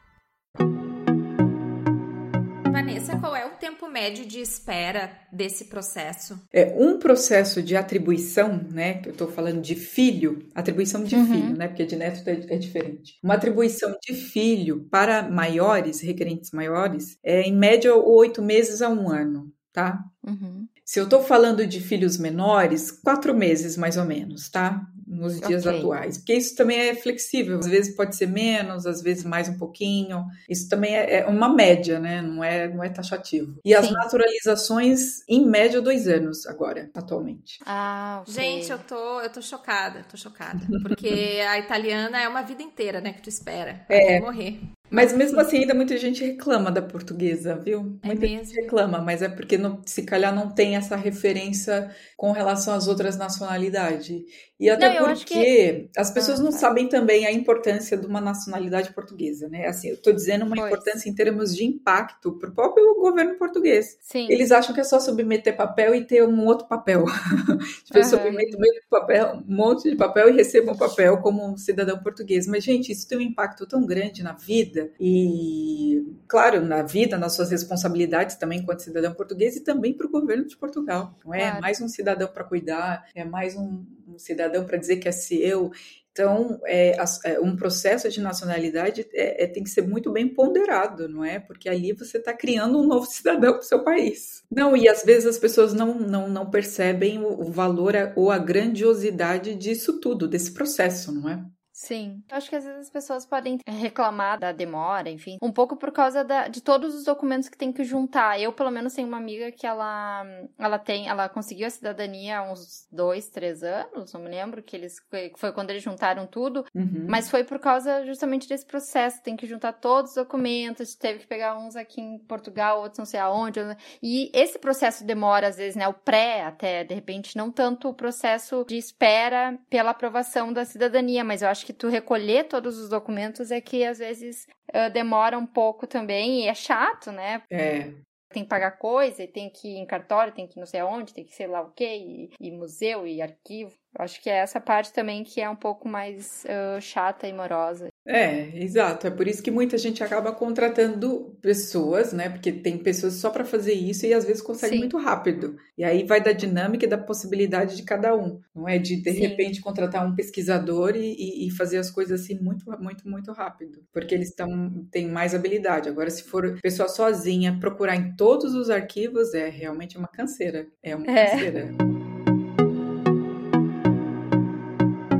[2.69, 6.37] Vanessa, qual é o tempo médio de espera desse processo?
[6.51, 8.95] É um processo de atribuição, né?
[8.95, 11.25] Que eu estou falando de filho, atribuição de uhum.
[11.25, 11.69] filho, né?
[11.69, 13.17] Porque de neto é, é, diferente.
[13.23, 19.09] Uma atribuição de filho para maiores, requerentes maiores, é em média oito meses a um
[19.09, 20.03] ano, tá?
[20.21, 20.67] Uhum.
[20.83, 24.85] Se eu estou falando de filhos menores, quatro meses mais ou menos, tá?
[25.11, 25.79] Nos dias okay.
[25.79, 26.17] atuais.
[26.17, 30.25] Porque isso também é flexível, às vezes pode ser menos, às vezes mais um pouquinho.
[30.49, 32.21] Isso também é, é uma média, né?
[32.21, 33.59] Não é, não é taxativo.
[33.65, 33.75] E Sim.
[33.75, 37.59] as naturalizações, em média, dois anos agora, atualmente.
[37.65, 38.33] Ah, okay.
[38.33, 40.59] Gente, eu tô, eu tô chocada, tô chocada.
[40.81, 43.11] Porque a italiana é uma vida inteira, né?
[43.11, 43.85] Que tu espera.
[43.89, 44.15] É.
[44.15, 44.59] Até morrer.
[44.91, 47.97] Mas mesmo assim, ainda muita gente reclama da portuguesa, viu?
[48.03, 48.43] É muita mesmo?
[48.43, 52.87] gente reclama, mas é porque não, se calhar não tem essa referência com relação às
[52.87, 54.21] outras nacionalidades.
[54.59, 55.89] E até não, porque que...
[55.97, 56.59] as pessoas Ah, não vai.
[56.59, 59.65] sabem também a importância de uma nacionalidade portuguesa, né?
[59.65, 60.67] Assim, eu estou dizendo uma Pois.
[60.71, 63.97] importância em termos de impacto para o próprio governo português.
[64.01, 64.27] Sim.
[64.29, 67.05] Eles acham que é só submeter papel e ter um outro papel.
[67.85, 68.57] tipo, eu submeto
[68.89, 72.45] papel, um monte de papel e recebo um papel como um cidadão português.
[72.45, 77.33] Mas, gente, isso tem um impacto tão grande na vida e, claro, na vida, nas
[77.35, 81.15] suas responsabilidades também enquanto cidadão português e também para o governo de Portugal.
[81.25, 81.61] Não é Claro.
[81.61, 85.71] mais um cidadão para cuidar, é mais um, um cidadão para dizer que é seu.
[86.13, 91.07] Então, é, é, um processo de nacionalidade é- é- tem que ser muito bem ponderado,
[91.07, 91.39] não é?
[91.39, 94.43] Porque ali você está criando um novo cidadão para o seu país.
[94.51, 98.29] Não, e às vezes as pessoas não, não, não percebem o, o valor a- ou
[98.29, 101.41] a grandiosidade disso tudo, desse processo, não é?
[101.81, 102.21] Sim.
[102.29, 105.91] Eu acho que às vezes as pessoas podem reclamar da demora, enfim, um pouco por
[105.91, 108.39] causa da- de todos os documentos que tem que juntar.
[108.39, 110.23] Eu, pelo menos, tenho uma amiga que ela,
[110.59, 114.75] ela tem, ela conseguiu a cidadania há uns dois, três anos, não me lembro, que
[114.75, 117.07] eles que foi quando eles juntaram tudo, Uhum.
[117.09, 119.23] mas foi por causa justamente desse processo.
[119.23, 123.05] Tem que juntar todos os documentos, teve que pegar uns aqui em Portugal, outros não
[123.05, 123.59] sei aonde.
[124.03, 125.87] E esse processo demora, às vezes, né?
[125.87, 131.23] O pré até, de repente, não tanto o processo de espera pela aprovação da cidadania,
[131.23, 135.37] mas eu acho que tu recolher todos os documentos é que às vezes ah, demora
[135.37, 137.43] um pouco também e é chato, né?
[137.51, 137.91] É,
[138.33, 140.79] Tem que pagar coisa e tem que ir em cartório, tem que ir não sei
[140.79, 143.71] aonde, tem que sei lá o quê, e, e museu e arquivo.
[143.97, 147.33] Eu acho que é essa parte também que é um pouco mais ah, chata e
[147.33, 147.90] morosa.
[148.05, 149.05] É, exato.
[149.05, 152.29] É por isso que muita gente acaba contratando pessoas, né?
[152.29, 154.79] Porque tem pessoas só para fazer isso e às vezes consegue Sim.
[154.79, 155.55] muito rápido.
[155.77, 158.39] E aí vai da dinâmica e da possibilidade de cada um.
[158.55, 159.19] Não é de de Sim.
[159.19, 163.83] repente contratar um pesquisador e, e- fazer as coisas assim muito, muito, muito rápido.
[163.93, 165.87] Porque eles estão têm mais habilidade.
[165.87, 170.65] Agora, se for pessoa sozinha procurar em todos os arquivos, é realmente uma canseira.
[170.81, 171.25] É uma É.
[171.31, 171.90] canseira.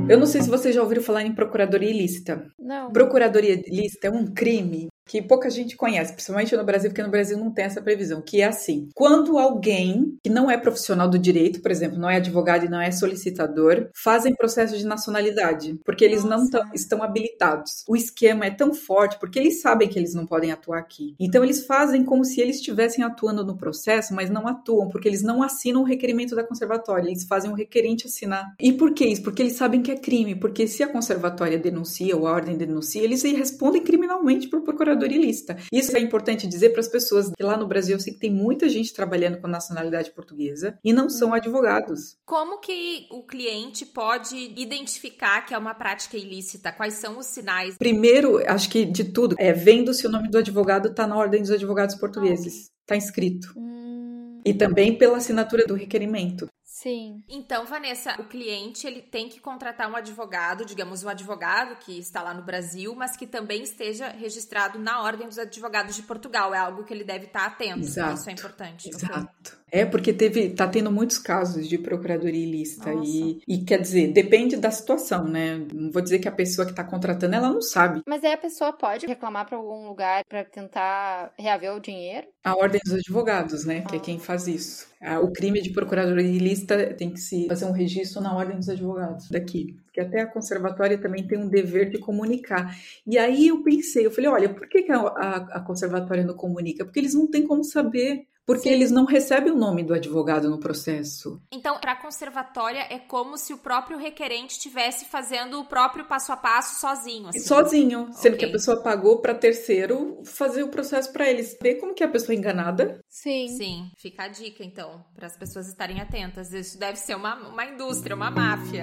[0.08, 2.46] Eu não sei se vocês já ouviram falar em procuradoria ilícita.
[2.58, 2.92] Não.
[2.92, 7.36] Procuradoria ilícita é um crime que pouca gente conhece, principalmente no Brasil, porque no Brasil
[7.38, 11.60] não tem essa previsão, que é assim: quando alguém que não é profissional do direito,
[11.60, 16.24] por exemplo, não é advogado e não é solicitador, fazem processo de nacionalidade, porque eles
[16.24, 17.84] não tão- estão habilitados.
[17.88, 21.14] O esquema é tão forte porque eles sabem que eles não podem atuar aqui.
[21.18, 25.22] Então eles fazem como se eles estivessem atuando no processo, mas não atuam, porque eles
[25.22, 28.54] não assinam o requerimento da conservatória, eles fazem o requerente assinar.
[28.60, 29.22] E por que isso?
[29.22, 33.02] Porque eles sabem que é crime, porque se a conservatória denuncia ou a ordem denuncia,
[33.02, 35.56] eles respondem criminalmente por procuradoria ilícita.
[35.72, 38.30] Isso é importante dizer para as pessoas que lá no Brasil eu sei que tem
[38.30, 42.16] muita gente trabalhando com nacionalidade portuguesa e não são advogados.
[42.24, 46.72] Como que o cliente pode identificar que é uma prática ilícita?
[46.72, 47.76] Quais são os sinais?
[47.76, 51.40] Primeiro, acho que de tudo, é vendo se o nome do advogado está na ordem
[51.40, 52.70] dos advogados portugueses.
[52.80, 53.52] Está inscrito.
[53.56, 56.48] Hum, E também pela assinatura do requerimento.
[56.82, 57.22] Sim.
[57.28, 62.22] Então, Vanessa, o cliente ele tem que contratar um advogado, digamos, um advogado que está
[62.22, 66.54] lá no Brasil, mas que também esteja registrado na Ordem dos Advogados de Portugal.
[66.54, 67.80] É algo que ele deve estar atento.
[67.80, 68.14] Exato.
[68.20, 68.88] Isso é importante.
[68.88, 69.62] Exato.
[69.74, 73.08] É porque teve, tá tendo muitos casos de procuradoria ilícita Nossa.
[73.10, 75.66] e, e quer dizer, depende da situação, né?
[75.72, 78.02] Não vou dizer que a pessoa que está contratando ela não sabe.
[78.06, 82.26] Mas aí a pessoa pode reclamar para algum lugar para tentar reaver o dinheiro?
[82.44, 83.80] A ordem dos advogados, né?
[83.88, 84.02] Que é Ah.
[84.02, 84.86] quem faz isso.
[85.00, 88.68] Ah, O crime de procuradoria ilícita tem que se fazer um registro na ordem dos
[88.68, 89.76] advogados daqui.
[89.84, 92.76] Porque até a conservatória também tem um dever de comunicar.
[93.06, 96.34] E aí eu pensei, eu falei, olha, por que, que a, a, a conservatória não
[96.34, 96.84] comunica?
[96.84, 98.26] Porque eles não têm como saber.
[98.44, 98.74] Porque Sim.
[98.74, 101.40] eles não recebem o nome do advogado no processo.
[101.52, 106.32] Então, para a conservatória, é como se o próprio requerente estivesse fazendo o próprio passo
[106.32, 107.28] a passo sozinho.
[107.28, 107.38] assim.
[107.38, 108.38] Sozinho, sendo Ok.
[108.38, 111.56] que a pessoa pagou para terceiro fazer o processo para eles.
[111.62, 112.98] Ver como que é a pessoa é enganada.
[113.08, 113.46] Sim.
[113.56, 116.52] Sim, fica a dica então, para as pessoas estarem atentas.
[116.52, 118.82] Isso deve ser uma, uma indústria, uma máfia.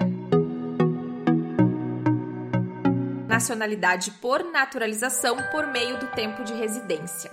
[3.27, 7.29] Nacionalidade por naturalização por meio do tempo de residência.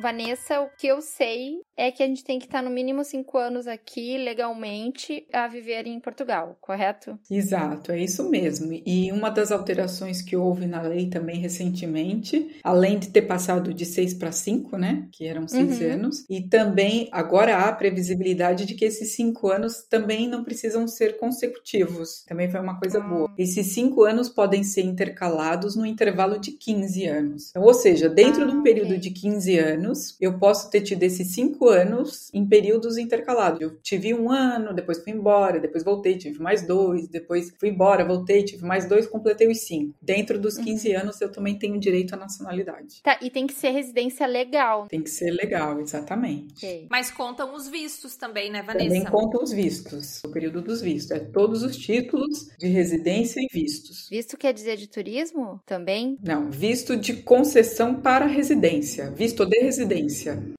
[0.00, 3.38] Vanessa, o que eu sei é que a gente tem que estar no mínimo cinco
[3.38, 7.18] anos aqui legalmente a viver em Portugal, correto?
[7.30, 8.72] Exato, é isso mesmo.
[8.86, 13.84] E uma das alterações que houve na lei também recentemente, além de ter passado de
[13.84, 15.92] seis para cinco, né, que eram seis Uhum.
[15.92, 20.86] anos, e também agora há a previsibilidade de que esses cinco anos também não precisam
[20.86, 22.22] ser consecutivos.
[22.26, 23.02] Também foi uma coisa Ah.
[23.08, 23.34] boa.
[23.38, 27.50] Esses cinco anos podem ser intercalados no intervalo de 15 anos.
[27.50, 28.98] Então, ou seja, dentro Ah, de um período ok.
[28.98, 29.85] de 15 anos,
[30.20, 33.60] eu posso ter tido esses cinco cinco anos em períodos intercalados.
[33.60, 38.04] Eu tive um ano, depois fui embora, depois voltei, tive mais dois, depois fui embora,
[38.04, 39.94] voltei, tive mais dois, completei os cinco.
[40.00, 41.00] Dentro dos 15 uhum.
[41.00, 43.00] anos, eu também tenho direito à nacionalidade.
[43.02, 44.86] Tá, e tem que ser residência legal.
[44.88, 46.54] Tem que ser legal, exatamente.
[46.56, 46.86] Okay.
[46.90, 48.86] Mas contam os vistos também, né, Vanessa?
[48.86, 51.10] Também contam os vistos, o período dos vistos.
[51.10, 54.08] É todos os títulos de residência e vistos.
[54.10, 56.18] Visto quer dizer de turismo também?
[56.22, 59.10] Não, visto de concessão para residência.
[59.10, 59.75] Visto de residência.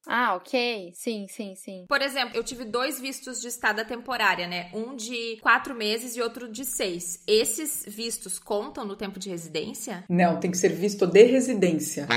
[0.05, 0.91] Ah, ok.
[0.93, 1.85] Sim, sim, sim.
[1.87, 4.69] Por exemplo, eu tive dois vistos de estada temporária, né?
[4.73, 7.21] Um de quatro meses e outro de seis.
[7.27, 10.03] Esses vistos contam no tempo de residência?
[10.09, 12.07] Não, tem que ser visto de residência.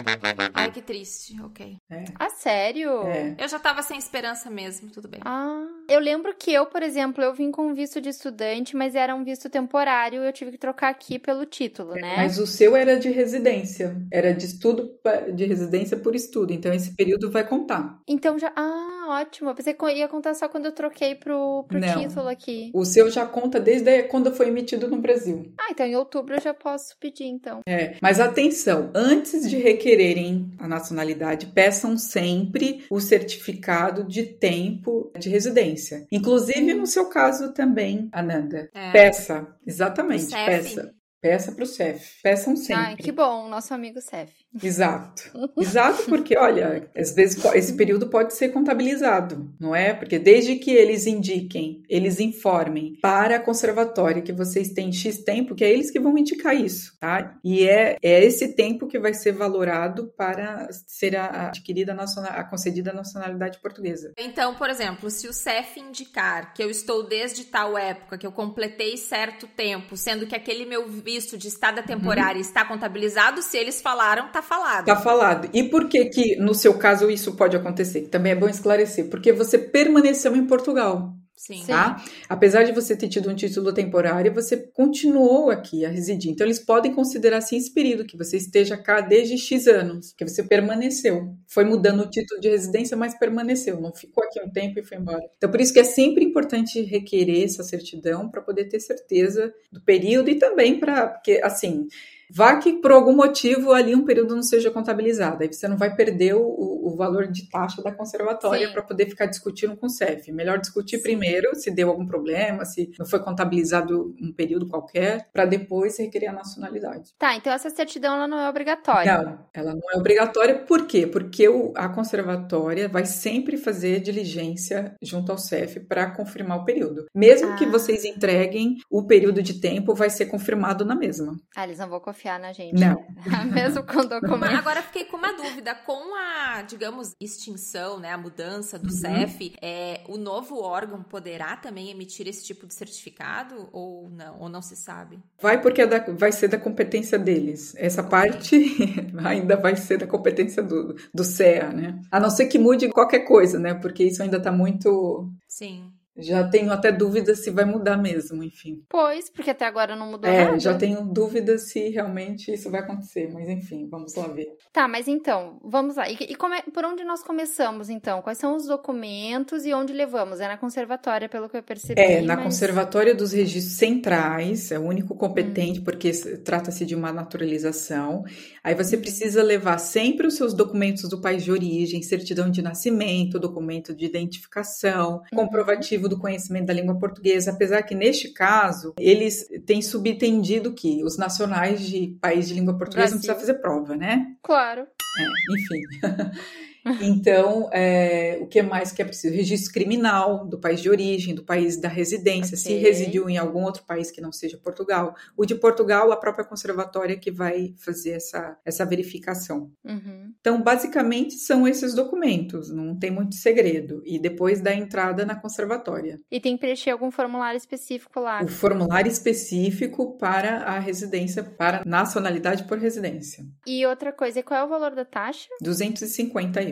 [0.54, 1.40] Ai, que triste.
[1.42, 1.76] Ok.
[1.90, 2.04] É.
[2.18, 3.02] Ah, sério?
[3.06, 3.34] É.
[3.38, 5.20] Eu já tava sem esperança mesmo, tudo bem.
[5.24, 9.14] Ah, eu lembro que eu, por exemplo, eu vim com visto de estudante, mas era
[9.14, 12.16] um visto temporário, eu tive que trocar aqui pelo título, né?
[12.16, 14.90] Mas o seu era de residência, era de estudo
[15.34, 18.00] de residência por estudo, então esse período vai contar.
[18.06, 19.50] Então já, ah, ótimo.
[19.50, 22.70] Eu pensei que ia contar só quando eu troquei pro, pro título aqui.
[22.74, 25.52] O seu já conta desde quando foi emitido no Brasil.
[25.58, 27.60] Ah, então em outubro eu já posso pedir, então.
[27.66, 35.28] É, mas atenção, antes de requererem a nacionalidade, peçam sempre o certificado de tempo de
[35.28, 36.06] residência.
[36.10, 38.70] Inclusive no seu caso também, Ananda.
[38.74, 38.92] É.
[38.92, 40.94] Peça, exatamente, peça.
[41.20, 42.22] Peça para o CEF.
[42.22, 42.82] Peçam sempre.
[42.82, 44.32] Ai, que bom, nosso amigo CEF.
[44.62, 45.30] Exato.
[45.60, 49.92] Exato, porque, olha, às vezes esse período pode ser contabilizado, não é?
[49.92, 55.54] Porque desde que eles indiquem, eles informem para a conservatória que vocês têm X tempo,
[55.54, 57.38] que é eles que vão indicar isso, tá?
[57.44, 62.44] E é, é esse tempo que vai ser valorado para ser a, adquirida a, a
[62.44, 64.12] concedida a nacionalidade portuguesa.
[64.16, 68.32] Então, por exemplo, se o CEF indicar que eu estou desde tal época, que eu
[68.32, 72.40] completei certo tempo, sendo que aquele meu visto de estada temporária uhum.
[72.40, 74.86] está contabilizado, se eles falaram, tá falado.
[74.86, 75.48] Tá falado.
[75.52, 78.02] E por que que, no seu caso, isso pode acontecer?
[78.02, 79.08] Também é bom esclarecer.
[79.10, 81.12] Porque você permaneceu em Portugal.
[81.40, 81.64] Sim.
[81.66, 82.04] Tá?
[82.28, 86.30] Apesar de você ter tido um título temporário, você continuou aqui a residir.
[86.30, 87.72] Então, eles podem considerar assim esse
[88.04, 91.34] que você esteja cá desde X anos, que você permaneceu.
[91.48, 93.80] Foi mudando o título de residência, mas permaneceu.
[93.80, 95.24] Não ficou aqui um tempo e foi embora.
[95.38, 99.80] Então, por isso que é sempre importante requerer essa certidão para poder ter certeza do
[99.80, 101.06] período e também para.
[101.08, 101.88] Porque, assim
[102.32, 105.94] Vá que por algum motivo ali um período não seja contabilizado, aí você não vai
[105.94, 110.30] perder o, o valor de taxa da conservatória para poder ficar discutindo com o CEF.
[110.30, 111.02] Melhor discutir Sim.
[111.02, 116.30] primeiro se deu algum problema, se não foi contabilizado um período qualquer, para depois requerer
[116.30, 117.12] a nacionalidade.
[117.18, 119.22] Tá, então essa certidão ela não é obrigatória.
[119.22, 120.54] Não, ela não é obrigatória.
[120.54, 121.06] Por quê?
[121.06, 127.06] Porque o, a conservatória vai sempre fazer diligência junto ao CEF para confirmar o período.
[127.14, 127.56] Mesmo ah.
[127.56, 131.36] que vocês entreguem, o período de tempo vai ser confirmado na mesma.
[131.56, 132.78] Ah, eles não vão confirmar confiar na gente.
[132.78, 133.04] Não.
[133.50, 134.54] Mesmo com documento.
[134.54, 135.74] Agora fiquei com uma dúvida.
[135.74, 138.96] Com a, digamos, extinção, né, a mudança do uhum.
[138.96, 144.38] CEF, é, o novo órgão poderá também emitir esse tipo de certificado ou não?
[144.38, 145.18] Ou não se sabe?
[145.40, 147.74] Vai porque é da, vai ser da competência deles.
[147.76, 148.56] Essa parte
[149.24, 152.00] ainda vai ser da competência do, do CEA, né?
[152.10, 153.74] A não ser que mude qualquer coisa, né?
[153.74, 155.30] Porque isso ainda está muito...
[155.48, 155.90] Sim.
[156.20, 158.82] Já tenho até dúvidas se vai mudar mesmo, enfim.
[158.88, 160.58] Pois, porque até agora não mudou é, nada.
[160.58, 164.48] já tenho dúvidas se realmente isso vai acontecer, mas enfim, vamos lá ver.
[164.72, 166.08] Tá, mas então, vamos lá.
[166.08, 168.22] E, e come, por onde nós começamos, então?
[168.22, 170.40] Quais são os documentos e onde levamos?
[170.40, 172.00] É na conservatória, pelo que eu percebi.
[172.00, 172.44] É, na mas...
[172.44, 175.84] conservatória dos registros centrais, é o único competente, hum.
[175.84, 176.10] porque
[176.44, 178.24] trata-se de uma naturalização.
[178.62, 179.02] Aí você uhum.
[179.02, 184.04] precisa levar sempre os seus documentos do país de origem, certidão de nascimento, documento de
[184.04, 185.38] identificação, uhum.
[185.38, 191.16] comprovativo do conhecimento da língua portuguesa, apesar que neste caso eles têm subentendido que os
[191.16, 193.16] nacionais de país de língua portuguesa Brasil.
[193.16, 194.26] não precisam fazer prova, né?
[194.42, 194.82] Claro.
[194.82, 196.30] É, enfim.
[197.00, 199.34] Então, é, o que mais que é preciso?
[199.34, 202.56] Registro criminal do país de origem, do país da residência, okay.
[202.56, 205.14] se residiu em algum outro país que não seja Portugal.
[205.36, 209.70] O de Portugal, a própria conservatória que vai fazer essa, essa verificação.
[209.84, 210.32] Uhum.
[210.40, 214.02] Então, basicamente, são esses documentos, não tem muito segredo.
[214.04, 216.20] E depois da entrada na conservatória.
[216.30, 218.42] E tem que preencher algum formulário específico lá?
[218.42, 223.44] O formulário específico para a residência, para nacionalidade por residência.
[223.66, 225.48] E outra coisa, qual é o valor da taxa?
[225.60, 226.69] 250 euros.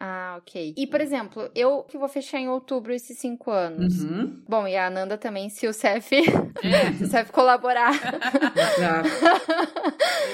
[0.00, 0.74] Ah, ok.
[0.76, 4.02] E, por exemplo, eu que vou fechar em outubro esses cinco anos.
[4.02, 4.42] Uhum.
[4.48, 6.22] Bom, e a Ananda também, se o CEF,
[6.98, 7.92] se o CEF colaborar.
[7.94, 9.08] Exato.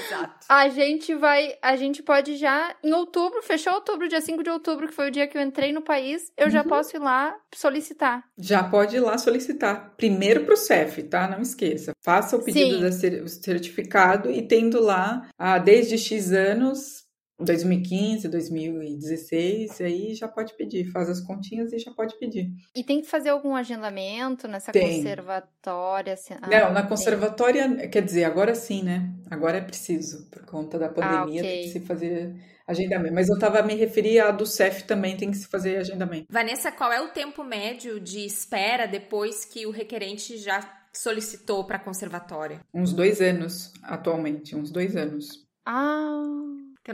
[0.07, 0.34] Exato.
[0.48, 4.86] A gente vai, a gente pode já, em outubro, fechou outubro, dia 5 de outubro,
[4.86, 6.50] que foi o dia que eu entrei no país, eu uhum.
[6.50, 8.22] já posso ir lá solicitar.
[8.38, 9.94] Já pode ir lá solicitar.
[9.96, 11.28] Primeiro pro CEF, tá?
[11.28, 11.92] Não esqueça.
[12.05, 17.03] Faça o pedido do certificado e tendo lá, ah, desde X anos,
[17.39, 22.51] 2015, 2016, aí já pode pedir, faz as continhas e já pode pedir.
[22.74, 24.97] E tem que fazer algum agendamento nessa Tem.
[24.99, 26.12] conservatória?
[26.14, 26.35] assim?
[26.41, 26.89] Ah, Não, na tem.
[26.89, 29.11] conservatória, quer dizer, agora sim, né?
[29.30, 31.62] Agora é preciso, por conta da pandemia, tem ok.
[31.64, 32.35] que se fazer
[32.66, 33.14] agendamento.
[33.14, 36.26] Mas eu estava a me referir à do CEF também, tem que se fazer agendamento.
[36.30, 40.61] Vanessa, qual é o tempo médio de espera depois que o requerente já
[40.93, 42.61] solicitou para conservatória?
[42.72, 45.45] Uns dois anos, atualmente, uns dois anos.
[45.66, 46.22] Ah,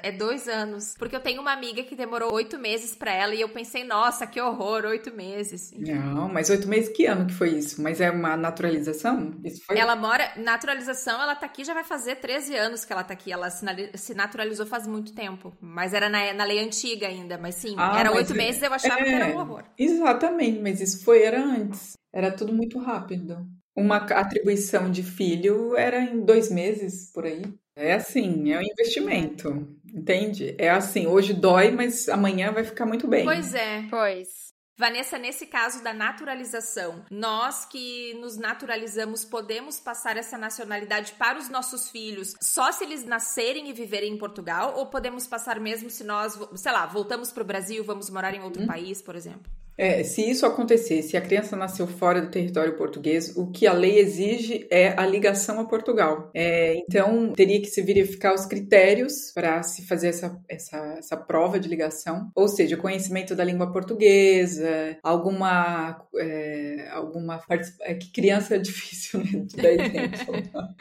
[0.02, 0.94] É dois anos.
[0.98, 4.26] Porque eu tenho uma amiga que demorou oito meses para ela e eu pensei, nossa,
[4.26, 5.72] que horror, oito meses.
[5.76, 7.82] Não, mas oito meses, que ano que foi isso?
[7.82, 9.34] Mas é uma naturalização?
[9.44, 9.76] Isso foi?
[9.76, 13.32] Ela mora, naturalização, ela tá aqui já vai fazer 13 anos que ela tá aqui.
[13.32, 15.52] Ela se naturalizou faz muito tempo.
[15.60, 17.36] Mas era na, na lei antiga ainda.
[17.36, 19.64] Mas sim, Ah, era oito é- meses, eu achava que era um é, horror.
[19.78, 21.94] Exatamente, mas isso foi, era antes.
[22.12, 23.46] Era tudo muito rápido.
[23.74, 27.42] Uma atribuição de filho era em dois meses, por aí.
[27.76, 30.54] É assim, é um investimento, entende?
[30.58, 33.24] É assim, hoje dói, mas amanhã vai ficar muito bem.
[33.24, 33.86] Pois é.
[33.90, 34.50] pois.
[34.80, 41.50] Vanessa, nesse caso da naturalização, nós que nos naturalizamos podemos passar essa nacionalidade para os
[41.50, 44.72] nossos filhos só se eles nascerem e viverem em Portugal?
[44.78, 48.42] Ou podemos passar mesmo se nós, sei lá, voltamos para o Brasil, vamos morar em
[48.42, 49.52] outro país, por exemplo?
[49.80, 53.72] É, se isso acontecer, se a criança nasceu fora do território português, o que a
[53.72, 56.30] lei exige é a ligação a Portugal.
[56.34, 61.58] É, então, teria que se verificar os critérios para se fazer essa, essa, essa prova
[61.58, 66.04] de ligação, ou seja, conhecimento da língua portuguesa, alguma.
[66.18, 69.44] É, alguma particip- é que criança é difícil, né?
[69.46, 70.10] De dar exemplo.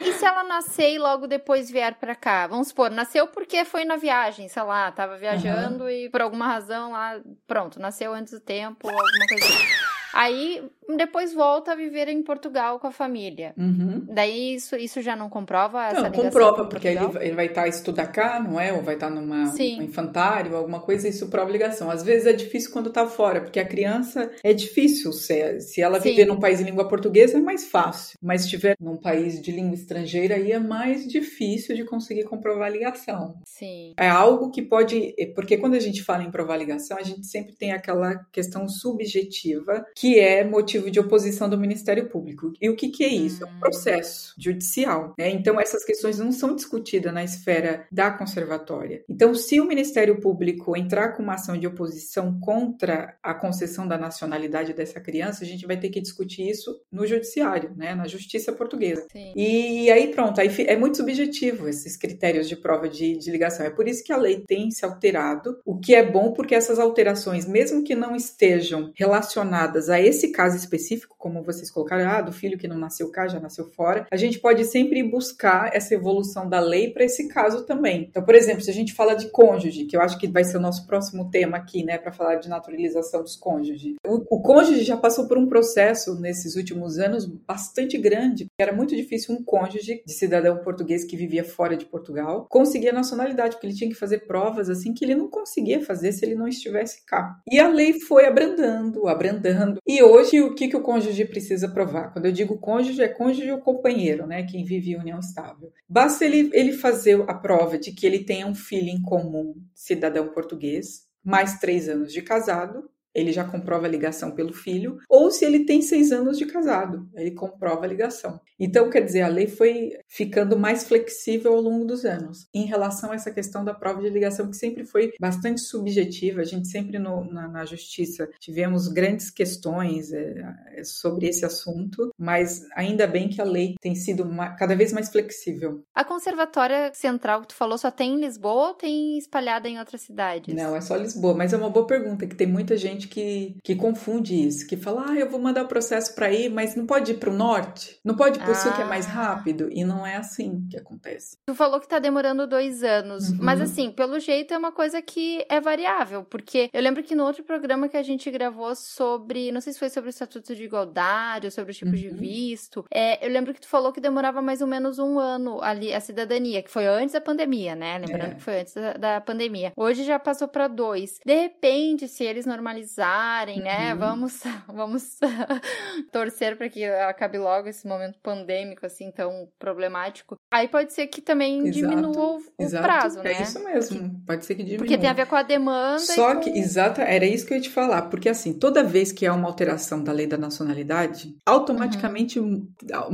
[0.02, 2.46] E se ela nascer e logo depois vier pra cá?
[2.46, 6.92] Vamos supor, nasceu porque foi na viagem, sei lá, tava viajando e por alguma razão
[6.92, 9.68] lá, pronto, nasceu antes do tempo, alguma coisa assim.
[10.12, 13.54] Aí depois volta a viver em Portugal com a família.
[13.56, 14.04] Uhum.
[14.08, 17.62] Daí isso, isso já não comprova essa Não, comprova, com porque ele, ele vai estar
[17.62, 18.72] a estudar cá, não é?
[18.72, 19.80] Ou vai estar numa Sim.
[19.80, 21.90] um infantário, alguma coisa, isso prova ligação.
[21.90, 25.12] Às vezes é difícil quando tá fora, porque a criança é difícil.
[25.12, 26.10] Se, se ela Sim.
[26.10, 28.18] viver num país de língua portuguesa, é mais fácil.
[28.22, 32.68] Mas se estiver num país de língua estrangeira, aí é mais difícil de conseguir comprovar
[32.68, 33.34] a ligação.
[33.44, 33.94] Sim.
[33.98, 35.14] É algo que pode.
[35.34, 39.84] Porque quando a gente fala em provar ligação, a gente sempre tem aquela questão subjetiva,
[39.96, 40.44] que é
[40.88, 42.52] de oposição do Ministério Público.
[42.60, 43.42] E o que, que é isso?
[43.42, 45.14] É um processo judicial.
[45.18, 45.30] Né?
[45.30, 49.04] Então, essas questões não são discutidas na esfera da conservatória.
[49.08, 53.98] Então, se o Ministério Público entrar com uma ação de oposição contra a concessão da
[53.98, 57.94] nacionalidade dessa criança, a gente vai ter que discutir isso no judiciário, né?
[57.94, 59.06] na justiça portuguesa.
[59.10, 59.32] Sim.
[59.34, 63.66] E aí pronto, aí é muito subjetivo esses critérios de prova de, de ligação.
[63.66, 66.78] É por isso que a lei tem se alterado, o que é bom porque essas
[66.78, 70.69] alterações, mesmo que não estejam relacionadas a esse caso específico,
[71.18, 74.38] como vocês colocaram, ah, do filho que não nasceu cá, já nasceu fora, a gente
[74.38, 78.06] pode sempre buscar essa evolução da lei para esse caso também.
[78.08, 80.56] Então, por exemplo, se a gente fala de cônjuge, que eu acho que vai ser
[80.56, 83.94] o nosso próximo tema aqui, né, para falar de naturalização dos cônjuges.
[84.06, 88.94] O, o cônjuge já passou por um processo nesses últimos anos bastante grande, era muito
[88.94, 93.66] difícil um cônjuge de cidadão português que vivia fora de Portugal conseguir a nacionalidade, porque
[93.66, 97.04] ele tinha que fazer provas assim que ele não conseguia fazer se ele não estivesse
[97.06, 97.40] cá.
[97.50, 99.78] E a lei foi abrandando, abrandando.
[99.86, 102.12] E hoje o que, que o cônjuge precisa provar?
[102.12, 104.42] Quando eu digo cônjuge, é cônjuge ou companheiro, né?
[104.42, 105.72] Quem vive em união estável.
[105.88, 110.28] Basta ele, ele fazer a prova de que ele tenha um filho em comum, cidadão
[110.28, 115.44] português, mais três anos de casado, ele já comprova a ligação pelo filho, ou se
[115.44, 118.40] ele tem seis anos de casado, ele comprova a ligação.
[118.58, 123.10] Então, quer dizer, a lei foi ficando mais flexível ao longo dos anos em relação
[123.12, 126.40] a essa questão da prova de ligação, que sempre foi bastante subjetiva.
[126.40, 132.66] A gente sempre no- na, na justiça tivemos grandes questões é, sobre esse assunto, mas
[132.76, 134.24] ainda bem que a lei tem sido
[134.58, 135.82] cada vez mais flexível.
[135.94, 140.02] A conservatória central que tu falou só tem em Lisboa ou tem espalhada em outras
[140.02, 140.54] cidades?
[140.54, 143.74] Não, é só Lisboa, mas é uma boa pergunta, que tem muita gente que, que
[143.74, 147.12] confunde isso, que fala, ah, eu vou mandar o processo para ir, mas não pode
[147.12, 147.98] ir para o norte?
[148.04, 149.10] Não pode ir para o sul, que é mais Ah.
[149.10, 149.68] rápido?
[149.70, 151.36] E não é assim que acontece.
[151.46, 153.38] Tu falou que tá demorando dois anos, Uhum.
[153.40, 157.24] mas assim, pelo jeito é uma coisa que é variável, porque eu lembro que no
[157.24, 160.64] outro programa que a gente gravou sobre, não sei se foi sobre o Estatuto de
[160.64, 162.16] Igualdade ou sobre o tipo de Uhum.
[162.16, 165.92] visto, é, eu lembro que tu falou que demorava mais ou menos um ano ali
[165.92, 167.98] a cidadania, que foi antes da pandemia, né?
[167.98, 168.34] Lembrando É.
[168.34, 169.72] que foi antes da, da pandemia.
[169.76, 171.18] Hoje já passou pra dois.
[171.24, 172.46] De repente, se eles
[172.90, 173.92] agilizarem, né?
[173.92, 173.98] Uhum.
[173.98, 175.18] Vamos, vamos
[176.12, 180.36] torcer para que acabe logo esse momento pandêmico, assim, tão problemático.
[180.50, 181.72] Aí pode ser que também Exato.
[181.72, 182.84] diminua o, Exato.
[182.84, 183.32] prazo, é né?
[183.32, 184.22] É isso mesmo.
[184.26, 184.84] Pode ser que diminua.
[184.84, 185.98] Porque tem a ver com a demanda.
[186.00, 186.40] Só com...
[186.40, 188.02] que, exato, era isso que eu ia te falar.
[188.02, 192.68] Porque, assim, toda vez que há uma alteração da lei da nacionalidade, automaticamente uhum.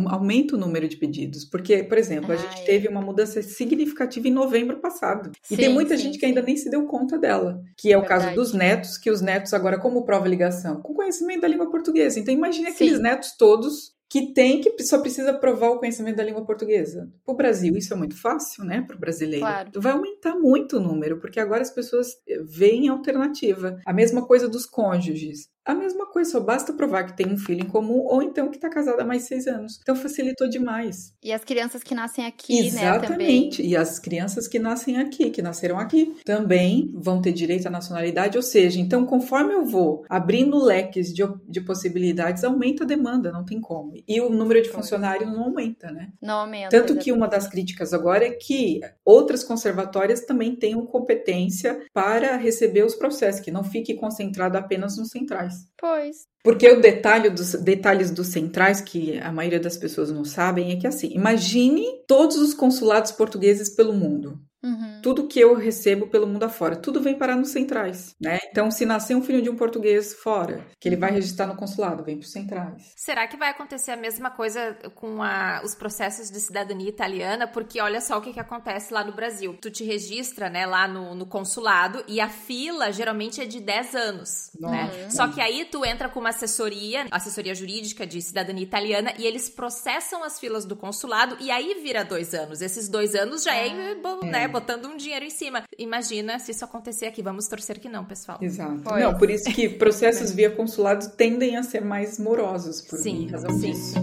[0.09, 1.45] aumenta o número de pedidos.
[1.45, 5.31] Porque, por exemplo, a gente teve uma mudança significativa em novembro passado.
[5.43, 7.61] Sim, e tem muita sim, gente que ainda nem se deu conta dela.
[7.77, 8.25] Que é o Verdade.
[8.25, 10.81] caso dos netos, que os netos agora, como prova ligação?
[10.81, 12.19] Com conhecimento da língua portuguesa.
[12.19, 16.45] Então, imagine aqueles netos todos que tem que só precisa provar o conhecimento da língua
[16.45, 17.11] portuguesa.
[17.25, 18.83] Para o Brasil, isso é muito fácil, né?
[18.83, 19.45] Para o brasileiro.
[19.45, 19.71] Claro.
[19.75, 22.09] Vai aumentar muito o número, porque agora as pessoas
[22.45, 23.81] veem alternativa.
[23.85, 27.63] A mesma coisa dos cônjuges a mesma coisa, só basta provar que tem um filho
[27.63, 29.81] em comum ou então que está casada há mais seis anos.
[29.83, 31.13] Então facilitou demais.
[31.23, 33.63] E as crianças que nascem aqui, Exatamente.
[33.63, 33.69] né?
[33.69, 38.37] E as crianças que nascem aqui, que nasceram aqui, também vão ter direito à nacionalidade.
[38.37, 43.45] Ou seja, então conforme eu vou abrindo leques de, de possibilidades, aumenta a demanda, não
[43.45, 43.93] tem como.
[44.07, 46.13] E o número de funcionários não aumenta, né?
[46.23, 46.69] Não aumenta.
[46.69, 47.05] Tanto exatamente.
[47.05, 52.95] que uma das críticas agora é que outras conservatórias também tenham competência para receber os
[52.95, 55.56] processos, que não fique concentrado apenas nos centrais.
[55.79, 56.27] Pois.
[56.43, 60.77] Porque o detalhe dos detalhes dos centrais, que a maioria das pessoas não sabem, é
[60.77, 64.41] que assim, imagine todos os consulados portugueses pelo mundo.
[64.63, 64.96] Uhum.
[65.07, 68.41] Tudo que eu recebo pelo mundo afora, tudo vem parar nos centrais, né?
[68.51, 72.03] Então, se nascer um filho de um português fora, que ele vai registrar no consulado,
[72.03, 72.93] vem para os centrais.
[72.97, 77.47] Será que vai acontecer a mesma coisa com a, os processos de cidadania italiana?
[77.47, 79.57] Porque olha só o que, que acontece lá no Brasil.
[79.63, 83.95] Tu te registra, né, lá no, no consulado e a fila geralmente é de 10
[83.95, 85.09] anos, né?
[85.09, 89.49] Só que aí tu entra com uma assessoria, assessoria jurídica de cidadania italiana, e eles
[89.49, 92.61] processam as filas do consulado e aí vira dois anos.
[92.61, 95.63] Esses dois anos já é, ah, né, botando um dinheiro em cima.
[95.79, 97.23] Imagina se isso acontecer aqui.
[97.23, 98.39] Vamos torcer que não, pessoal.
[98.41, 98.81] Exato.
[98.83, 99.03] Pois.
[99.03, 103.51] Não, por isso que processos via consulado tendem a ser mais morosos por sim, razão
[103.51, 103.73] sim.
[103.73, 103.95] disso.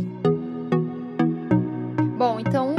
[2.18, 2.73] Bom, então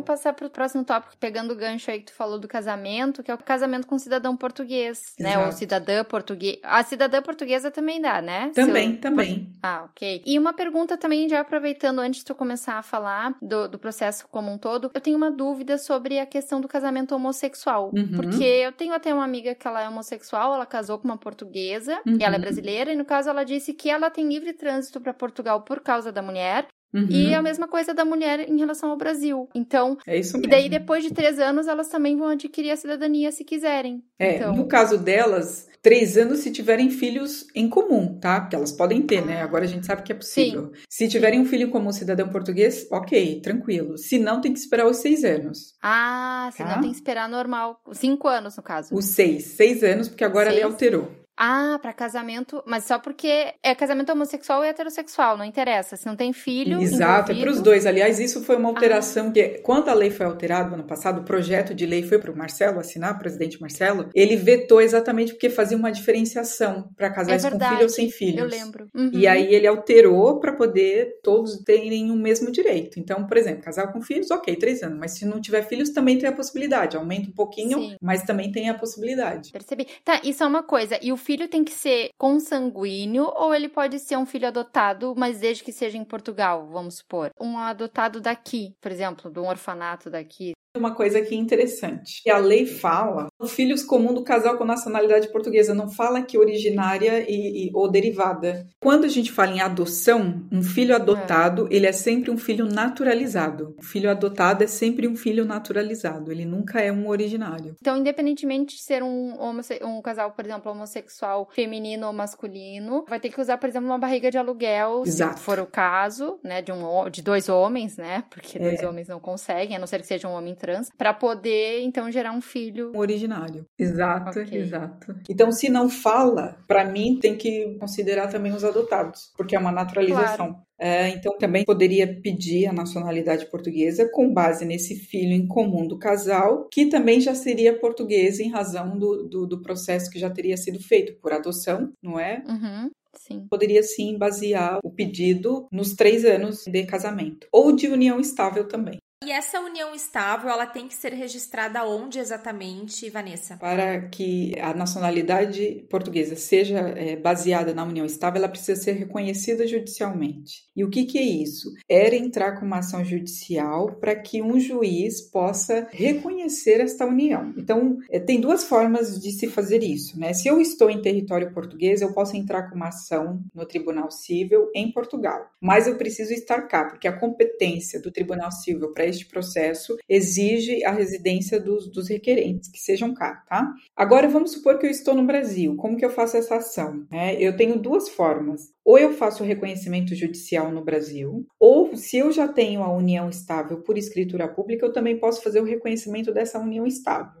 [0.00, 3.22] vamos passar para o próximo tópico, pegando o gancho aí que tu falou do casamento,
[3.22, 5.38] que é o casamento com cidadão português, Exato.
[5.38, 5.46] né?
[5.46, 6.58] Ou cidadã português.
[6.62, 8.50] A cidadã portuguesa também dá, né?
[8.54, 9.52] Também, também.
[9.62, 10.22] Ah, ok.
[10.24, 14.26] E uma pergunta também, já aproveitando antes de tu começar a falar do, do processo
[14.28, 17.90] como um todo, eu tenho uma dúvida sobre a questão do casamento homossexual.
[17.94, 18.12] Uhum.
[18.16, 22.00] Porque eu tenho até uma amiga que ela é homossexual, ela casou com uma portuguesa,
[22.06, 22.16] uhum.
[22.18, 25.12] e ela é brasileira, e no caso ela disse que ela tem livre trânsito para
[25.12, 27.06] Portugal por causa da mulher, Uhum.
[27.08, 29.48] E a mesma coisa da mulher em relação ao Brasil.
[29.54, 30.46] Então, é isso mesmo.
[30.46, 34.02] e daí depois de três anos elas também vão adquirir a cidadania se quiserem.
[34.18, 34.54] É, então...
[34.54, 38.40] no caso delas, três anos se tiverem filhos em comum, tá?
[38.40, 39.40] Porque elas podem ter, né?
[39.42, 40.72] Agora a gente sabe que é possível.
[40.74, 40.82] Sim.
[40.88, 43.96] Se tiverem um filho em comum cidadão português, ok, tranquilo.
[43.96, 45.74] Se não, tem que esperar os seis anos.
[45.82, 46.74] Ah, se tá?
[46.74, 47.80] não tem que esperar normal.
[47.92, 48.94] Cinco anos, no caso.
[48.94, 49.44] Os seis.
[49.44, 50.62] Seis anos, porque agora seis.
[50.62, 51.19] a lei alterou.
[51.42, 55.96] Ah, para casamento, mas só porque é casamento homossexual e heterossexual, não interessa.
[55.96, 56.78] Se não tem filho.
[56.82, 57.40] Exato, envolvido...
[57.40, 57.86] é para os dois.
[57.86, 59.32] Aliás, isso foi uma alteração ah.
[59.32, 62.36] que, quando a lei foi alterada ano passado, o projeto de lei foi para o
[62.36, 67.50] Marcelo assinar, o presidente Marcelo, ele vetou exatamente porque fazia uma diferenciação para casais é
[67.50, 68.38] com filho ou sem filhos.
[68.38, 68.88] Eu lembro.
[68.94, 69.10] Uhum.
[69.14, 73.00] E aí ele alterou para poder todos terem o mesmo direito.
[73.00, 76.18] Então, por exemplo, casal com filhos, ok, três anos, mas se não tiver filhos, também
[76.18, 76.98] tem a possibilidade.
[76.98, 77.96] Aumenta um pouquinho, Sim.
[77.98, 79.52] mas também tem a possibilidade.
[79.52, 79.86] Percebi.
[80.04, 80.98] Tá, isso é uma coisa.
[81.00, 85.40] E o filho tem que ser consanguíneo ou ele pode ser um filho adotado, mas
[85.40, 87.30] desde que seja em Portugal, vamos supor.
[87.40, 92.22] Um adotado daqui, por exemplo, de um orfanato daqui uma coisa aqui interessante.
[92.30, 97.66] A lei fala filhos comum do casal com nacionalidade portuguesa, não fala que originária e,
[97.66, 98.66] e, ou derivada.
[98.80, 101.74] Quando a gente fala em adoção, um filho adotado, é.
[101.74, 103.74] ele é sempre um filho naturalizado.
[103.78, 107.74] O filho adotado é sempre um filho naturalizado, ele nunca é um originário.
[107.80, 109.34] Então, independentemente de ser um,
[109.82, 111.09] um casal, por exemplo, homossexual
[111.50, 115.38] feminino ou masculino, vai ter que usar, por exemplo, uma barriga de aluguel, Exato.
[115.38, 118.60] se for o caso, né, de, um, de dois homens, né, porque é.
[118.60, 122.10] dois homens não conseguem, a não ser que seja um homem trans, para poder então
[122.10, 123.64] gerar um filho originário.
[123.78, 124.58] Exato, okay.
[124.58, 125.14] exato.
[125.28, 129.72] Então, se não fala, para mim tem que considerar também os adotados, porque é uma
[129.72, 130.48] naturalização.
[130.48, 130.69] Claro.
[130.80, 135.98] É, então, também poderia pedir a nacionalidade portuguesa com base nesse filho em comum do
[135.98, 140.56] casal, que também já seria português em razão do, do, do processo que já teria
[140.56, 142.42] sido feito por adoção, não é?
[142.48, 142.90] Uhum.
[143.16, 143.46] Sim.
[143.50, 148.99] Poderia sim basear o pedido nos três anos de casamento ou de união estável também.
[149.22, 153.58] E essa união estável, ela tem que ser registrada onde exatamente, Vanessa?
[153.58, 159.66] Para que a nacionalidade portuguesa seja é, baseada na união estável, ela precisa ser reconhecida
[159.66, 160.64] judicialmente.
[160.74, 161.70] E o que, que é isso?
[161.86, 167.52] Era entrar com uma ação judicial para que um juiz possa reconhecer esta união.
[167.58, 170.32] Então, é, tem duas formas de se fazer isso, né?
[170.32, 174.70] Se eu estou em território português, eu posso entrar com uma ação no Tribunal Civil
[174.74, 179.26] em Portugal, mas eu preciso estar cá, porque a competência do Tribunal Civil para este
[179.26, 183.72] processo exige a residência dos, dos requerentes, que sejam cá, tá?
[183.94, 185.76] Agora vamos supor que eu estou no Brasil.
[185.76, 187.06] Como que eu faço essa ação?
[187.12, 188.70] É, eu tenho duas formas.
[188.84, 193.82] Ou eu faço reconhecimento judicial no Brasil, ou se eu já tenho a união estável
[193.82, 197.39] por escritura pública, eu também posso fazer o reconhecimento dessa união estável.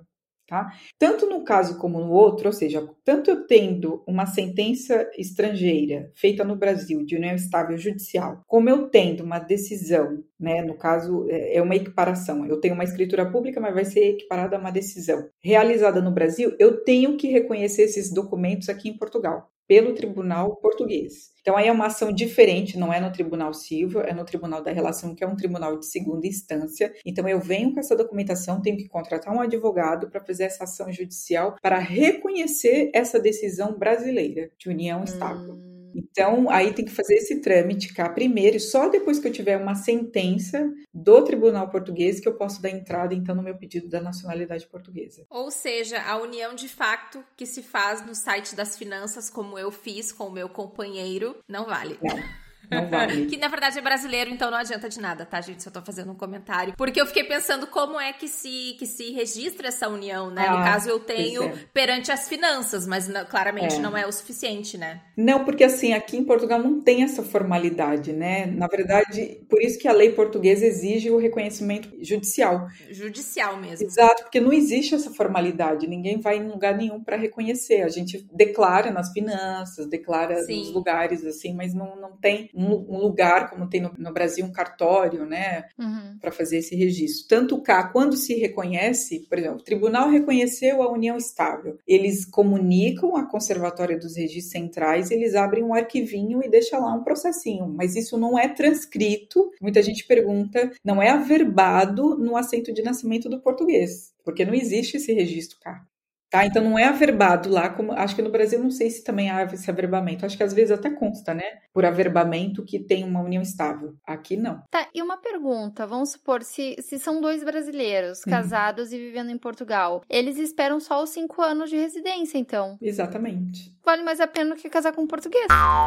[0.50, 0.68] Tá?
[0.98, 6.42] Tanto no caso como no outro, ou seja, tanto eu tendo uma sentença estrangeira feita
[6.42, 11.58] no Brasil de união estável judicial, como eu tendo uma decisão, né, no caso é,
[11.58, 15.28] é uma equiparação, eu tenho uma escritura pública, mas vai ser equiparada a uma decisão.
[15.40, 21.30] Realizada no Brasil, eu tenho que reconhecer esses documentos aqui em Portugal pelo tribunal português.
[21.40, 24.72] Então, aí é uma ação diferente, não é no Tribunal Civil, é no Tribunal da
[24.72, 26.92] Relação, que é um tribunal de segunda instância.
[27.06, 30.92] Então, eu venho com essa documentação, tenho que contratar um advogado para fazer essa ação
[30.92, 35.54] judicial para reconhecer essa decisão brasileira de união estável.
[35.54, 35.69] Hum.
[35.94, 39.56] Então, aí tem que fazer esse trâmite cá primeiro, e só depois que eu tiver
[39.56, 44.00] uma sentença do Tribunal Português que eu posso dar entrada, então, no meu pedido da
[44.00, 45.24] nacionalidade portuguesa.
[45.30, 49.70] Ou seja, a união de facto que se faz no site das finanças, como eu
[49.70, 51.98] fiz com o meu companheiro, não vale.
[52.02, 52.49] Não.
[52.70, 53.26] Não vale.
[53.30, 55.62] que na verdade é brasileiro, então não adianta de nada, tá, gente?
[55.62, 56.74] Só tô fazendo um comentário.
[56.76, 60.46] Porque eu fiquei pensando como é que se, que se registra essa união, né?
[60.46, 61.54] Ah, no caso, eu tenho é.
[61.72, 63.78] perante as finanças, mas não, claramente é.
[63.78, 65.00] não é o suficiente, né?
[65.16, 68.46] Não, porque assim, aqui em Portugal não tem essa formalidade, né?
[68.46, 72.68] Na verdade, por isso que a lei portuguesa exige o reconhecimento judicial.
[72.90, 73.86] Judicial mesmo.
[73.86, 75.86] Exato, porque não existe essa formalidade.
[75.86, 77.82] Ninguém vai em lugar nenhum para reconhecer.
[77.82, 80.60] A gente declara nas finanças, declara Sim.
[80.60, 84.52] nos lugares, assim, mas não, não tem um, lugar, como tem no, no, Brasil, um
[84.52, 86.18] cartório, né, uhum.
[86.20, 87.28] para fazer esse registro.
[87.28, 93.16] Tanto cá, quando se reconhece, por exemplo, o tribunal reconheceu a união estável, eles comunicam
[93.16, 97.96] a Conservatória dos Registros Centrais, eles abrem um arquivinho e deixam lá um processinho, mas
[97.96, 99.50] isso não é transcrito.
[99.60, 104.96] Muita gente pergunta, não é averbado no assento de nascimento do português, porque não existe
[104.96, 105.84] esse registro cá.
[106.30, 106.46] Tá?
[106.46, 109.42] Então não é averbado lá, como acho que no Brasil não sei se também há
[109.42, 110.24] esse averbamento.
[110.24, 111.42] Acho que às vezes até consta, né?
[111.72, 113.96] Por averbamento que tem uma união estável.
[114.06, 114.62] Aqui não.
[114.70, 118.30] Tá, e uma pergunta: vamos supor, se, se são dois brasileiros uhum.
[118.30, 118.96] casados uhum.
[118.96, 122.78] e vivendo em Portugal, eles esperam só os cinco anos de residência, então.
[122.80, 123.74] Exatamente.
[123.84, 125.46] Vale mais a pena do que casar com um português.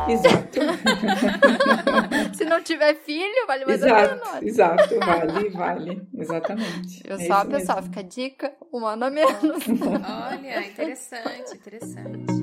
[0.10, 0.60] Exato.
[2.36, 4.48] se não tiver filho, vale mais exato, a pena.
[4.48, 6.08] Exato, vale, vale.
[6.18, 7.04] Exatamente.
[7.06, 9.64] Eu é só a pessoa, fica a dica, um ano a menos.
[9.68, 12.43] Olha, interessante, interessante.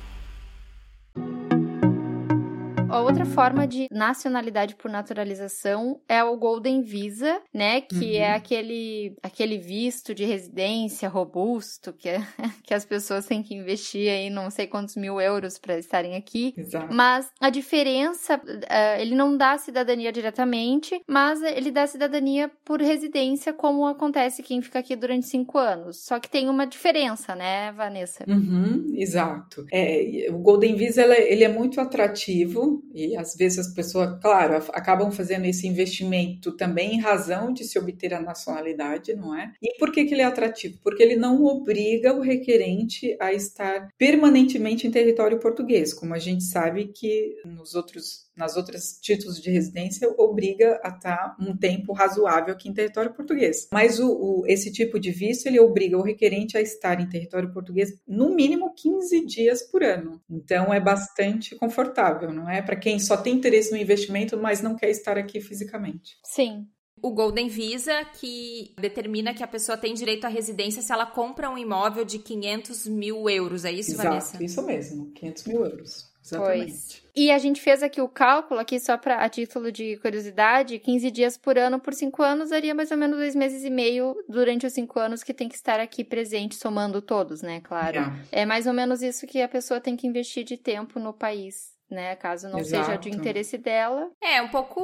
[3.11, 7.81] Outra forma de nacionalidade por naturalização é o Golden Visa, né?
[7.81, 8.25] Que é uhum.
[8.25, 12.21] é aquele, aquele visto de residência robusto que, é,
[12.63, 16.53] que as pessoas têm que investir aí não sei quantos mil euros para estarem aqui.
[16.57, 16.93] Exato.
[16.93, 23.51] Mas a diferença, uh, ele não dá cidadania diretamente, mas ele dá cidadania por residência,
[23.51, 26.05] como acontece quem fica aqui durante cinco anos.
[26.05, 28.23] Só que tem uma diferença, né, Vanessa?
[28.25, 29.65] Uhum, exato.
[29.69, 35.11] É, o Golden Visa ele é muito atrativo e às vezes as pessoas, claro, acabam
[35.11, 39.51] fazendo esse investimento também em razão de se obter a nacionalidade, não é?
[39.61, 40.77] E por que, que ele é atrativo?
[40.83, 46.43] Porque ele não obriga o requerente a estar permanentemente em território português, como a gente
[46.43, 52.53] sabe que nos outros nas outras títulos de residência obriga a estar um tempo razoável
[52.53, 53.67] aqui em território português.
[53.71, 57.51] Mas o, o, esse tipo de visto ele obriga o requerente a estar em território
[57.51, 60.21] português no mínimo 15 dias por ano.
[60.29, 62.61] Então é bastante confortável, não é?
[62.61, 66.17] Para quem só tem interesse no investimento, mas não quer estar aqui fisicamente.
[66.23, 66.67] Sim
[67.01, 71.49] o Golden Visa, que determina que a pessoa tem direito à residência se ela compra
[71.49, 73.65] um imóvel de 500 mil euros.
[73.65, 74.43] É isso, Exato, Vanessa?
[74.43, 76.11] Isso mesmo, 500 mil euros.
[76.23, 76.71] Exatamente.
[76.71, 77.00] Pois.
[77.15, 81.11] E a gente fez aqui o cálculo, aqui só para a título de curiosidade, 15
[81.11, 84.65] dias por ano por 5 anos daria mais ou menos dois meses e meio durante
[84.65, 87.61] os 5 anos que tem que estar aqui presente, somando todos, né?
[87.61, 87.99] Claro.
[88.31, 88.41] É.
[88.41, 91.71] é mais ou menos isso que a pessoa tem que investir de tempo no país
[91.91, 92.15] né?
[92.15, 92.85] Caso não Exato.
[92.85, 94.09] seja de interesse dela.
[94.21, 94.81] É um pouco,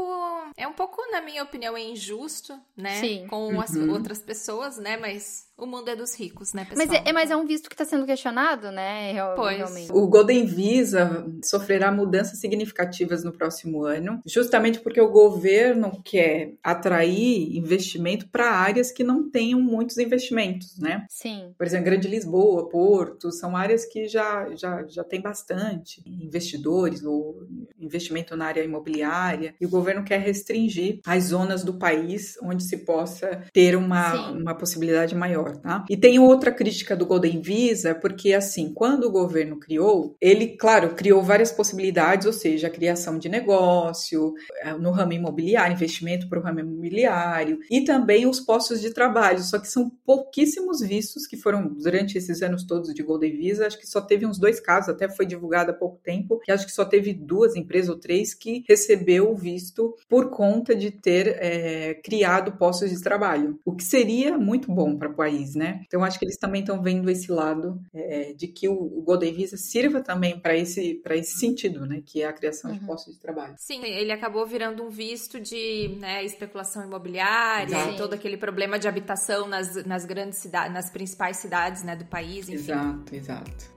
[0.57, 2.99] é um pouco, na minha opinião, é injusto, né?
[2.99, 3.25] Sim.
[3.27, 3.61] Com uhum.
[3.61, 4.97] as outras pessoas, né?
[4.97, 6.87] Mas o mundo é dos ricos, né, pessoal?
[6.87, 9.13] Mas é, mas é um visto que está sendo questionado, né?
[9.35, 9.57] Pois.
[9.57, 9.91] Realmente.
[9.91, 17.57] O Golden Visa sofrerá mudanças significativas no próximo ano, justamente porque o governo quer atrair
[17.57, 21.05] investimento para áreas que não tenham muitos investimentos, né?
[21.09, 21.53] Sim.
[21.57, 27.47] Por exemplo, Grande Lisboa, Porto, são áreas que já, já, já tem bastante investidores ou
[27.79, 32.77] investimento na área imobiliária, e o governo quer restringir as zonas do país onde se
[32.85, 35.85] possa ter uma, uma possibilidade maior tá?
[35.89, 40.95] E tem outra crítica do Golden Visa, porque assim, quando o governo criou, ele, claro,
[40.95, 46.39] criou várias possibilidades, ou seja, a criação de negócio, eh, no ramo imobiliário, investimento para
[46.39, 51.37] o ramo imobiliário, e também os postos de trabalho, só que são pouquíssimos vistos que
[51.37, 54.89] foram durante esses anos todos de Golden Visa, acho que só teve uns dois casos,
[54.89, 58.33] até foi divulgado há pouco tempo, que acho que só teve duas empresas ou três
[58.33, 63.83] que recebeu o visto por conta de ter é, criado postos de trabalho, o que
[63.83, 65.81] seria muito bom para o país país, né?
[65.85, 69.33] Então acho que eles também estão vendo esse lado é, de que o, o Golden
[69.33, 72.01] Visa sirva também para esse para esse sentido, né?
[72.05, 72.77] Que é a criação uhum.
[72.77, 73.55] de postos de trabalho.
[73.57, 78.87] Sim, ele acabou virando um visto de né, especulação imobiliária, e todo aquele problema de
[78.87, 82.49] habitação nas, nas grandes cidades, nas principais cidades, né, do país.
[82.49, 82.71] Enfim.
[82.71, 83.76] Exato, exato.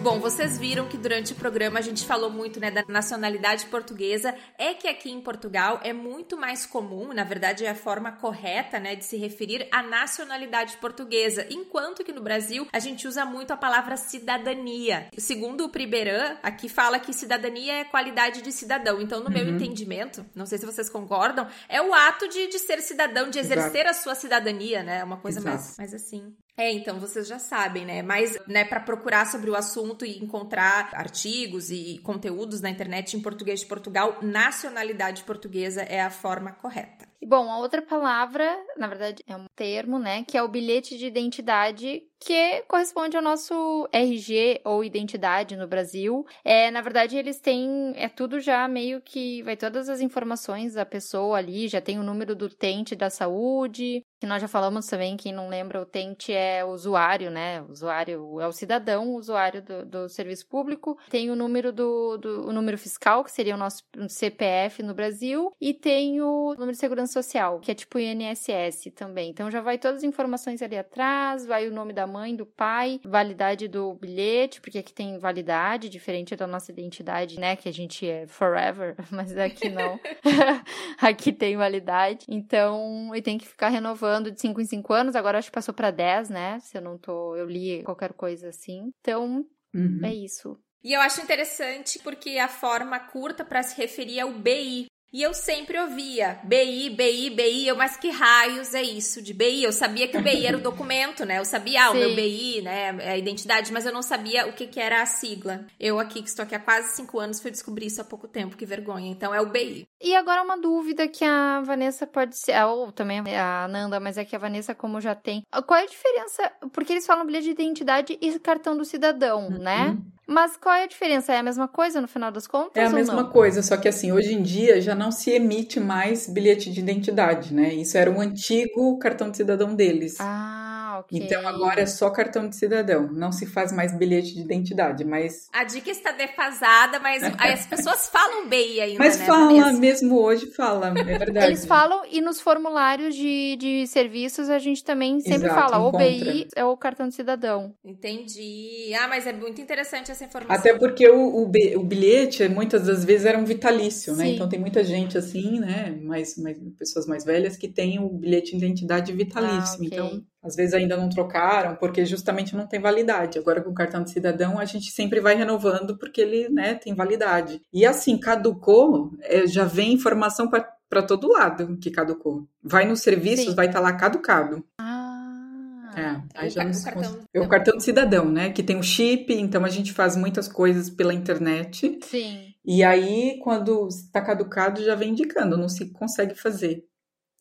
[0.00, 4.32] Bom, vocês viram que durante o programa a gente falou muito né, da nacionalidade portuguesa.
[4.56, 8.78] É que aqui em Portugal é muito mais comum, na verdade é a forma correta
[8.78, 13.52] né, de se referir à nacionalidade portuguesa, enquanto que no Brasil a gente usa muito
[13.52, 15.08] a palavra cidadania.
[15.18, 19.00] Segundo o Priberan, aqui fala que cidadania é qualidade de cidadão.
[19.00, 19.32] Então, no uhum.
[19.32, 23.40] meu entendimento, não sei se vocês concordam, é o ato de, de ser cidadão, de
[23.40, 23.90] exercer Exato.
[23.90, 25.02] a sua cidadania, né?
[25.02, 26.36] Uma coisa mais, mais assim.
[26.58, 28.02] É, então vocês já sabem, né?
[28.02, 33.22] Mas, né, para procurar sobre o assunto e encontrar artigos e conteúdos na internet em
[33.22, 37.06] português de Portugal, nacionalidade portuguesa é a forma correta.
[37.26, 41.06] Bom, a outra palavra, na verdade, é um termo, né, que é o bilhete de
[41.06, 46.26] identidade que corresponde ao nosso RG ou identidade no Brasil.
[46.44, 50.84] É, na verdade, eles têm é tudo já meio que vai todas as informações da
[50.84, 55.16] pessoa ali, já tem o número do utente da saúde, que nós já falamos também,
[55.16, 57.62] quem não lembra, o utente é o usuário, né?
[57.62, 60.98] O usuário é o cidadão, o usuário do, do serviço público.
[61.08, 65.52] Tem o número do, do o número fiscal, que seria o nosso CPF no Brasil,
[65.60, 69.30] e tem o número de segurança social, que é tipo INSS também.
[69.30, 73.00] Então já vai todas as informações ali atrás, vai o nome da mãe, do pai,
[73.04, 77.56] validade do bilhete, porque aqui tem validade, diferente da nossa identidade, né?
[77.56, 79.98] Que a gente é forever, mas aqui não.
[81.00, 82.26] aqui tem validade.
[82.28, 85.16] Então, e tem que ficar renovando de 5 em 5 anos.
[85.16, 86.60] Agora acho que passou para 10, né?
[86.60, 87.34] Se eu não tô.
[87.36, 88.92] Eu li qualquer coisa assim.
[89.00, 89.44] Então,
[89.74, 90.00] uhum.
[90.04, 90.58] é isso.
[90.82, 95.22] E eu acho interessante porque a forma curta para se referir é o BI, e
[95.22, 99.64] eu sempre ouvia BI, BI, BI, eu, mas que raios é isso de BI?
[99.64, 101.38] Eu sabia que o BI era o documento, né?
[101.38, 104.52] Eu sabia, ah, o meu BI, né, é a identidade, mas eu não sabia o
[104.52, 105.64] que, que era a sigla.
[105.80, 108.56] Eu aqui, que estou aqui há quase cinco anos, fui descobrir isso há pouco tempo,
[108.56, 109.10] que vergonha.
[109.10, 109.86] Então é o BI.
[110.00, 114.24] E agora uma dúvida que a Vanessa pode ser, ou também a Nanda, mas é
[114.24, 115.42] que a Vanessa, como já tem.
[115.66, 116.52] Qual é a diferença?
[116.72, 119.58] Porque eles falam bilhete de identidade e cartão do cidadão, uhum.
[119.58, 119.96] né?
[120.30, 121.32] Mas qual é a diferença?
[121.32, 122.76] É a mesma coisa no final das contas?
[122.76, 123.30] É a mesma não?
[123.30, 127.54] coisa, só que assim, hoje em dia já não se emite mais bilhete de identidade,
[127.54, 127.72] né?
[127.72, 130.16] Isso era um antigo cartão de cidadão deles.
[130.20, 130.67] Ah,
[130.98, 131.20] Ok.
[131.20, 135.48] Então agora é só cartão de cidadão, não se faz mais bilhete de identidade, mas
[135.52, 139.78] A dica está defasada, mas as pessoas falam BI ainda, mas né, fala, Vanessa?
[139.78, 141.46] mesmo hoje fala, é verdade.
[141.46, 145.88] Eles falam e nos formulários de, de serviços a gente também sempre Exato, fala, o
[145.88, 146.08] encontra.
[146.08, 147.74] BI é o cartão de cidadão.
[147.84, 148.92] Entendi.
[148.98, 150.56] Ah, mas é muito interessante essa informação.
[150.56, 154.26] Até porque o, o, o bilhete, muitas das vezes, era um vitalício, né?
[154.26, 154.34] Sim.
[154.34, 155.98] Então tem muita gente assim, né?
[156.02, 159.74] Mais, mais, pessoas mais velhas que têm o bilhete de identidade vitalício.
[159.74, 159.86] Ah, ok.
[159.86, 163.38] Então, às vezes ainda não trocaram, porque justamente não tem validade.
[163.38, 166.94] Agora, com o cartão de cidadão, a gente sempre vai renovando, porque ele né, tem
[166.94, 167.60] validade.
[167.72, 172.46] E assim, caducou, é, já vem informação para todo lado que caducou.
[172.62, 173.54] Vai nos serviços, Sim.
[173.54, 174.64] vai estar lá caducado.
[174.80, 178.50] Ah, É, aí já se cartão- é o cartão de cidadão, né?
[178.50, 181.98] Que tem o chip, então a gente faz muitas coisas pela internet.
[182.02, 182.44] sim.
[182.70, 186.84] E aí, quando está caducado, já vem indicando, não se consegue fazer.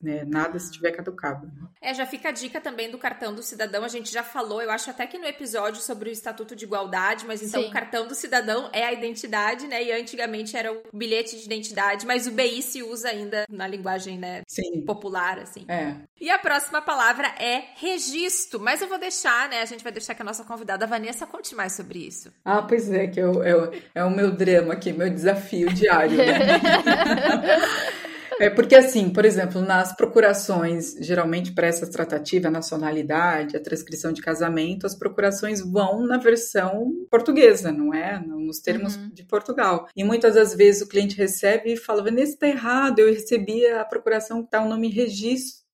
[0.01, 0.23] Né?
[0.25, 1.51] Nada se tiver caducado.
[1.81, 3.83] É, já fica a dica também do cartão do cidadão.
[3.83, 7.25] A gente já falou, eu acho até que no episódio sobre o Estatuto de Igualdade,
[7.25, 7.69] mas então Sim.
[7.69, 9.83] o cartão do cidadão é a identidade, né?
[9.83, 14.19] E antigamente era o bilhete de identidade, mas o BI se usa ainda na linguagem,
[14.19, 14.81] né, Sim.
[14.85, 15.65] popular, assim.
[15.67, 15.95] É.
[16.19, 19.61] E a próxima palavra é registro, mas eu vou deixar, né?
[19.61, 22.31] A gente vai deixar que a nossa convidada Vanessa conte mais sobre isso.
[22.45, 25.73] Ah, pois é, que é o, é o, é o meu drama aqui, meu desafio
[25.73, 26.17] diário.
[26.17, 26.25] Né?
[28.39, 34.11] É porque, assim, por exemplo, nas procurações, geralmente para essa tratativa, a nacionalidade, a transcrição
[34.11, 38.19] de casamento, as procurações vão na versão portuguesa, não é?
[38.19, 39.09] Nos termos Uhum.
[39.09, 39.87] de Portugal.
[39.95, 43.83] E muitas das vezes o cliente recebe e fala: Vanessa, está errado, eu recebi a
[43.85, 45.66] procuração que está o nome registro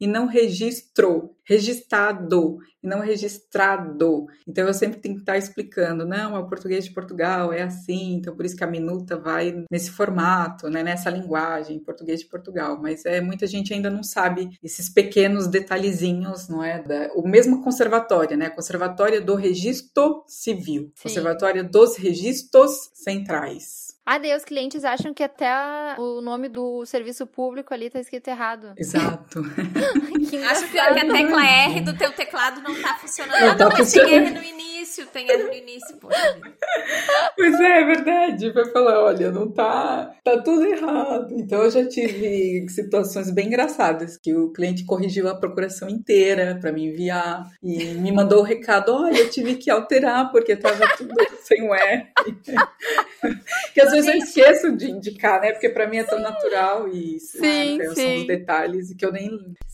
[0.00, 4.26] e não registrou, registrado e não registrado.
[4.46, 8.14] Então eu sempre tenho que estar explicando, não, é o português de Portugal, é assim,
[8.14, 12.78] então por isso que a minuta vai nesse formato, né, nessa linguagem, português de Portugal.
[12.80, 16.82] Mas é muita gente ainda não sabe esses pequenos detalhezinhos, não é?
[16.82, 18.50] Da, o mesmo conservatório, né?
[18.50, 21.08] Conservatória do Registro Civil, Sim.
[21.08, 23.85] Conservatória dos Registros Centrais.
[24.08, 25.50] Ah, daí os clientes acham que até
[25.98, 28.72] o nome do serviço público ali tá escrito errado.
[28.76, 29.42] Exato.
[30.28, 33.40] Que Acho que, a tecla R do teu teclado não tá funcionando.
[33.40, 34.14] Não Ah, tá não, mas tem.
[34.14, 35.96] R no início, tem R no início.
[36.00, 36.38] Poxa.
[37.36, 38.50] Pois é, é verdade.
[38.50, 41.28] Vai falar, olha, não tá, tá tudo errado.
[41.32, 46.72] Então eu já tive situações bem engraçadas que o cliente corrigiu a procuração inteira para
[46.72, 51.14] me enviar e me mandou o recado, olha, eu tive que alterar porque tava tudo
[51.44, 52.06] sem o R.
[53.74, 55.52] que às vezes eu esqueço de indicar, né?
[55.52, 58.20] Porque para mim é tão natural e Sim, né, são sim.
[58.20, 59.30] os detalhes que eu nem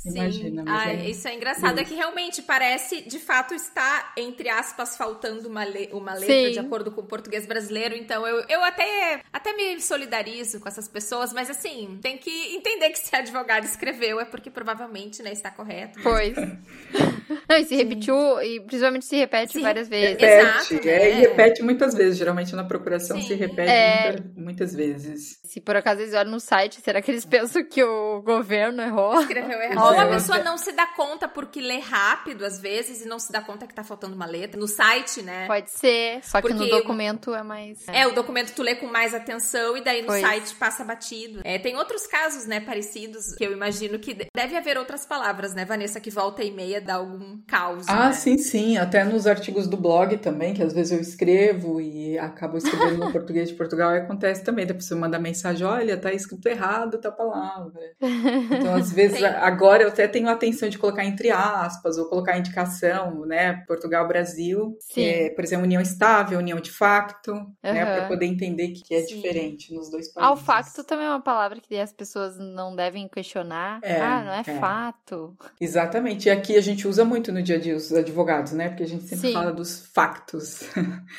[0.06, 0.62] imagino.
[0.64, 1.78] mas Ah, é- isso é engraçado.
[1.78, 6.50] É que realmente parece, de fato, está, entre aspas, faltando uma, le- uma letra Sim.
[6.52, 7.94] de acordo com o português brasileiro.
[7.96, 12.90] Então eu, eu até, até me solidarizo com essas pessoas, mas assim, tem que entender
[12.90, 15.98] que se a advogada escreveu é porque provavelmente né, está correto.
[16.02, 16.34] Pois.
[17.48, 20.10] Não, e se repetiu, e principalmente se repete Se várias vezes.
[20.20, 21.10] Repete, Exato, é, né?
[21.10, 22.18] e repete muitas vezes.
[22.18, 23.28] Geralmente na procuração Sim.
[23.28, 24.11] se repete É.
[24.20, 25.38] muita- muitas vezes.
[25.44, 29.20] Se por acaso eles olham no site, será que eles pensam que o governo errou?
[29.20, 29.78] Escreveu errado.
[29.78, 30.08] Ou a é.
[30.10, 33.66] pessoa não se dá conta porque lê rápido, às vezes, e não se dá conta
[33.66, 34.58] que tá faltando uma letra.
[34.60, 35.46] No site, né?
[35.46, 37.86] Pode ser, só que no Porque- documento é mais.
[37.88, 40.20] É, o documento tu lê com mais atenção e daí no Pois.
[40.20, 41.40] site passa batido.
[41.44, 45.54] É, tem outros casos, né, parecidos, que eu imagino que de- deve haver outras palavras,
[45.54, 47.86] né, Vanessa, que volta e meia dá algum caos.
[47.88, 48.12] Ah, né?
[48.12, 48.76] sim, sim.
[48.76, 53.12] Até nos artigos do blog também, que às vezes eu escrevo e acabo escrevendo no
[53.12, 54.66] português de Portugal, e acontece também.
[54.66, 57.80] Da pessoa manda mensagem: olha, tá escrito errado a palavra.
[58.62, 62.36] Então, às vezes, agora eu até tenho a atenção de colocar entre aspas, ou colocar
[62.38, 63.64] indicação, né?
[63.66, 64.76] Portugal, Brasil.
[64.80, 65.04] Sim.
[65.04, 67.32] É, por exemplo, união estável, união de facto,
[67.62, 67.82] né?
[67.82, 67.96] Aham.
[67.96, 69.16] Para poder entender que, que é Sim.
[69.16, 70.30] diferente nos dois países.
[70.30, 73.80] Ah, o facto também é uma palavra que as pessoas não devem questionar.
[73.82, 74.60] É, ah, não é, é.
[74.60, 75.36] fato.
[75.60, 76.28] Exatamente.
[76.28, 78.68] E aqui a gente usa muito no dia a dia os advogados, né?
[78.68, 79.32] Porque a gente sempre Sim.
[79.32, 80.62] fala dos factos.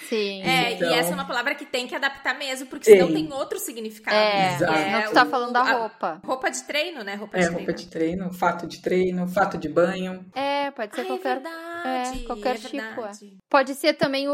[0.09, 0.41] Sim.
[0.53, 3.28] É, Então- e essa é uma palavra que tem que adaptar mesmo, porque senão Tem.
[3.28, 4.15] tem outro significado.
[4.15, 4.55] É?
[4.55, 4.74] Exato.
[4.74, 6.21] Que não é tu tá falando da a- roupa.
[6.26, 7.15] Roupa de treino, né?
[7.15, 7.80] Roupa É, de roupa treino.
[7.80, 10.26] de treino, fato de treino, fato de banho.
[10.36, 11.30] É, pode ser Ah, qualquer.
[11.30, 12.80] é verdade, é, qualquer é tipo, é.
[12.93, 13.38] verdade.
[13.49, 14.34] Pode ser também o,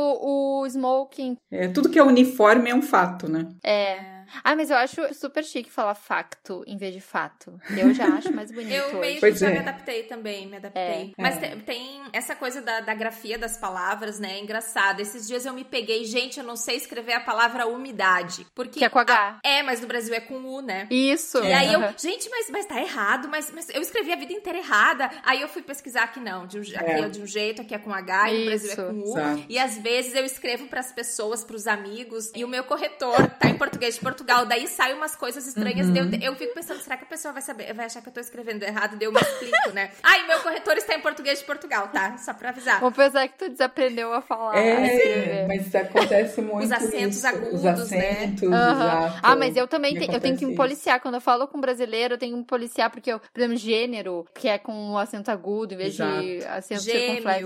[0.62, 1.36] o smoking.
[1.52, 3.48] É, tudo que é uniforme é um fato, né?
[3.64, 4.18] É.
[4.44, 7.60] Ah, mas eu acho super chique falar facto em vez de fato.
[7.78, 8.96] Eu já acho mais bonito Eu hoje.
[9.00, 9.52] meio que já é.
[9.54, 10.82] me adaptei também, me adaptei.
[10.84, 11.10] É.
[11.18, 11.50] Mas É.
[11.56, 14.34] te- tem essa coisa da, da grafia das palavras, né?
[14.34, 15.00] É engraçado.
[15.00, 18.46] Esses dias eu me peguei, gente, eu não sei escrever a palavra umidade.
[18.56, 18.80] Porque.
[18.80, 19.40] Que é com H.
[19.44, 20.88] É, mas no Brasil é com U, né?
[20.90, 21.44] Isso.
[21.44, 24.60] E aí eu, gente, mas, mas tá errado, mas, mas eu escrevi a vida inteira
[24.60, 25.10] errada.
[25.24, 27.00] Aí eu fui pesquisar que não, de um, aqui É.
[27.02, 29.18] é de um jeito, aqui é com H, e no Brasil é com U.
[29.18, 29.46] Exato.
[29.50, 33.58] E às vezes eu escrevo pras pessoas, pros amigos, e o meu corretor tá em
[33.58, 34.18] português de Portugal.
[34.24, 35.88] Daí saem umas coisas estranhas.
[35.88, 35.95] Uhum.
[35.95, 38.20] Eu, eu fico pensando, será que a pessoa vai saber, vai achar que eu tô
[38.20, 38.97] escrevendo errado?
[38.97, 39.91] Daí eu me explico, né?
[40.03, 42.17] Ai, meu corretor está em português de Portugal, tá?
[42.17, 42.80] Só pra avisar.
[42.80, 44.57] Vou pensar que tu desaprendeu a falar.
[44.57, 46.65] É, mas acontece muito.
[46.65, 47.28] Os acentos isso.
[47.28, 48.72] agudos, Os acentos, né?
[48.72, 49.20] exato.
[49.24, 50.57] Ah, mas eu também tenho, eu tenho que me isso.
[50.57, 50.99] policiar.
[50.99, 54.26] Quando eu falo com brasileiro, eu tenho que me policiar, porque eu, por exemplo, gênero,
[54.36, 56.22] que é com o acento agudo, em vez Exato.
[56.22, 56.99] de acento Gêmeo,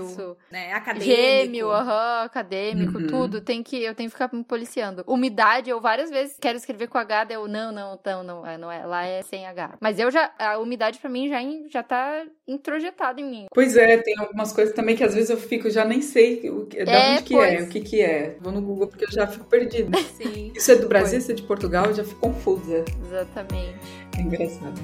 [0.08, 0.36] circunflexo.
[0.50, 0.72] né?
[0.72, 1.10] Acadêmico.
[1.10, 3.06] Gêmeo, aham, acadêmico, Uhum.
[3.06, 3.40] tudo.
[3.40, 5.04] Tem que, eu tenho que ficar me policiando.
[5.06, 8.58] Umidade, eu várias vezes quero escrever com H, daí eu, não, não, não, não, é,
[8.58, 9.76] não é, lá é sem H.
[9.80, 11.38] Mas eu já, a umidade pra mim já,
[11.70, 13.46] já tá introjetada em mim.
[13.52, 16.66] Pois é, tem algumas coisas também que às vezes eu fico, já nem sei o
[16.66, 17.66] que, da É, onde que é, pois.
[17.66, 18.36] o que que é.
[18.40, 19.96] Vou no Google porque eu já fico perdida.
[20.16, 20.52] Sim.
[20.54, 22.84] Isso é do Brasil, isso é de Portugal, eu já fico confusa.
[23.04, 23.78] Exatamente.
[24.18, 24.80] É engraçado.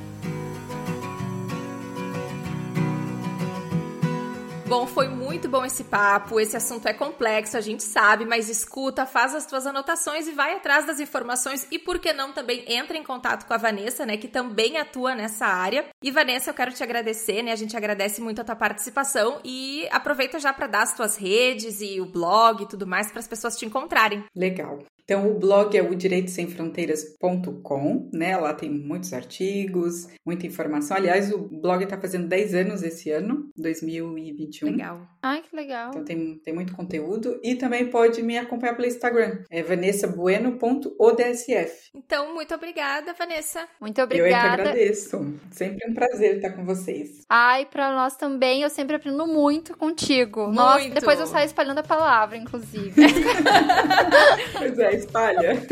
[4.70, 6.38] Bom, foi muito bom esse papo.
[6.38, 10.54] Esse assunto é complexo, a gente sabe, mas escuta, faz as tuas anotações e vai
[10.54, 11.66] atrás das informações.
[11.72, 15.12] E por que não também entra em contato com a Vanessa, né, que também atua
[15.12, 15.86] nessa área.
[16.00, 17.50] E Vanessa, eu quero te agradecer, né?
[17.50, 21.80] A gente agradece muito a tua participação e aproveita já para dar as tuas redes
[21.80, 24.24] e o blog e tudo mais para as pessoas te encontrarem.
[24.36, 24.78] Legal.
[25.10, 28.36] Então, o blog é o direitosemfronteiras.com, né?
[28.36, 30.96] Lá tem muitos artigos, muita informação.
[30.96, 34.70] Aliás, o blog está fazendo 10 anos esse ano, 2021.
[34.70, 35.00] Legal.
[35.20, 35.90] Ai, que legal.
[35.90, 37.40] Então tem, tem muito conteúdo.
[37.42, 39.42] E também pode me acompanhar pelo Instagram.
[39.50, 41.90] É vanessabueno.odsf.
[41.92, 43.66] Então, muito obrigada, Vanessa.
[43.80, 44.62] Muito Eu é que obrigada.
[44.62, 45.34] agradeço.
[45.50, 47.22] Sempre um prazer estar com vocês.
[47.28, 50.46] Ai, pra nós também, eu sempre aprendo muito contigo.
[50.52, 50.94] Nossa, Muito.
[50.94, 52.92] depois eu saio espalhando a palavra, inclusive.
[54.56, 55.62] Pois é, espalha.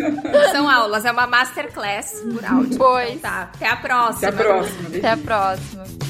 [0.52, 2.78] São aulas, é uma masterclass por áudio.
[2.78, 3.10] Pois.
[3.10, 3.50] Então tá.
[3.54, 4.28] Até a próxima.
[4.28, 4.88] Até a próxima.
[4.88, 6.07] Até a próxima.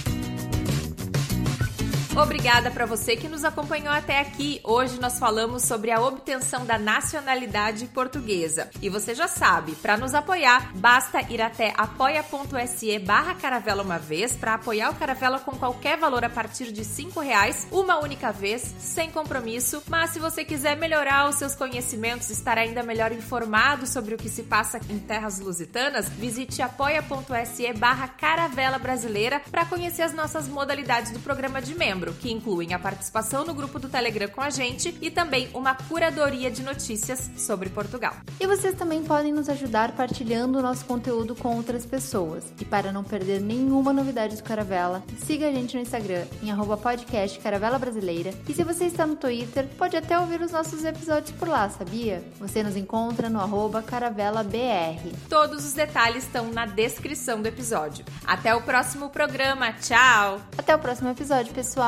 [2.16, 4.61] Obrigada para você que nos acompanhou até aqui.
[4.64, 8.70] Hoje nós falamos sobre a obtenção da nacionalidade portuguesa.
[8.82, 14.34] E você já sabe, para nos apoiar, basta ir até apoia.se barra caravela uma vez
[14.34, 18.74] para apoiar o Caravela com qualquer valor a partir de cinco reais, uma única vez,
[18.78, 19.82] sem compromisso.
[19.86, 24.28] Mas se você quiser melhorar os seus conhecimentos, estar ainda melhor informado sobre o que
[24.28, 31.12] se passa em terras lusitanas, visite apoia.se barra caravela brasileira para conhecer as nossas modalidades
[31.12, 34.96] do programa de membro, que incluem a participação no grupo do Telegram com a gente
[35.01, 38.14] e também uma curadoria de notícias sobre Portugal.
[38.38, 42.44] E vocês também podem nos ajudar partilhando o nosso conteúdo com outras pessoas.
[42.61, 46.76] E para não perder nenhuma novidade do Caravela, siga a gente no Instagram em arroba
[46.76, 48.32] podcast Caravela Brasileira.
[48.49, 52.22] E se você está no Twitter, pode até ouvir os nossos episódios por lá, sabia?
[52.38, 55.01] Você nos encontra no arroba caravelabr.
[55.28, 58.05] Todos os detalhes estão na descrição do episódio.
[58.24, 59.72] Até o próximo programa.
[59.72, 60.40] Tchau!
[60.57, 61.88] Até o próximo episódio, pessoal.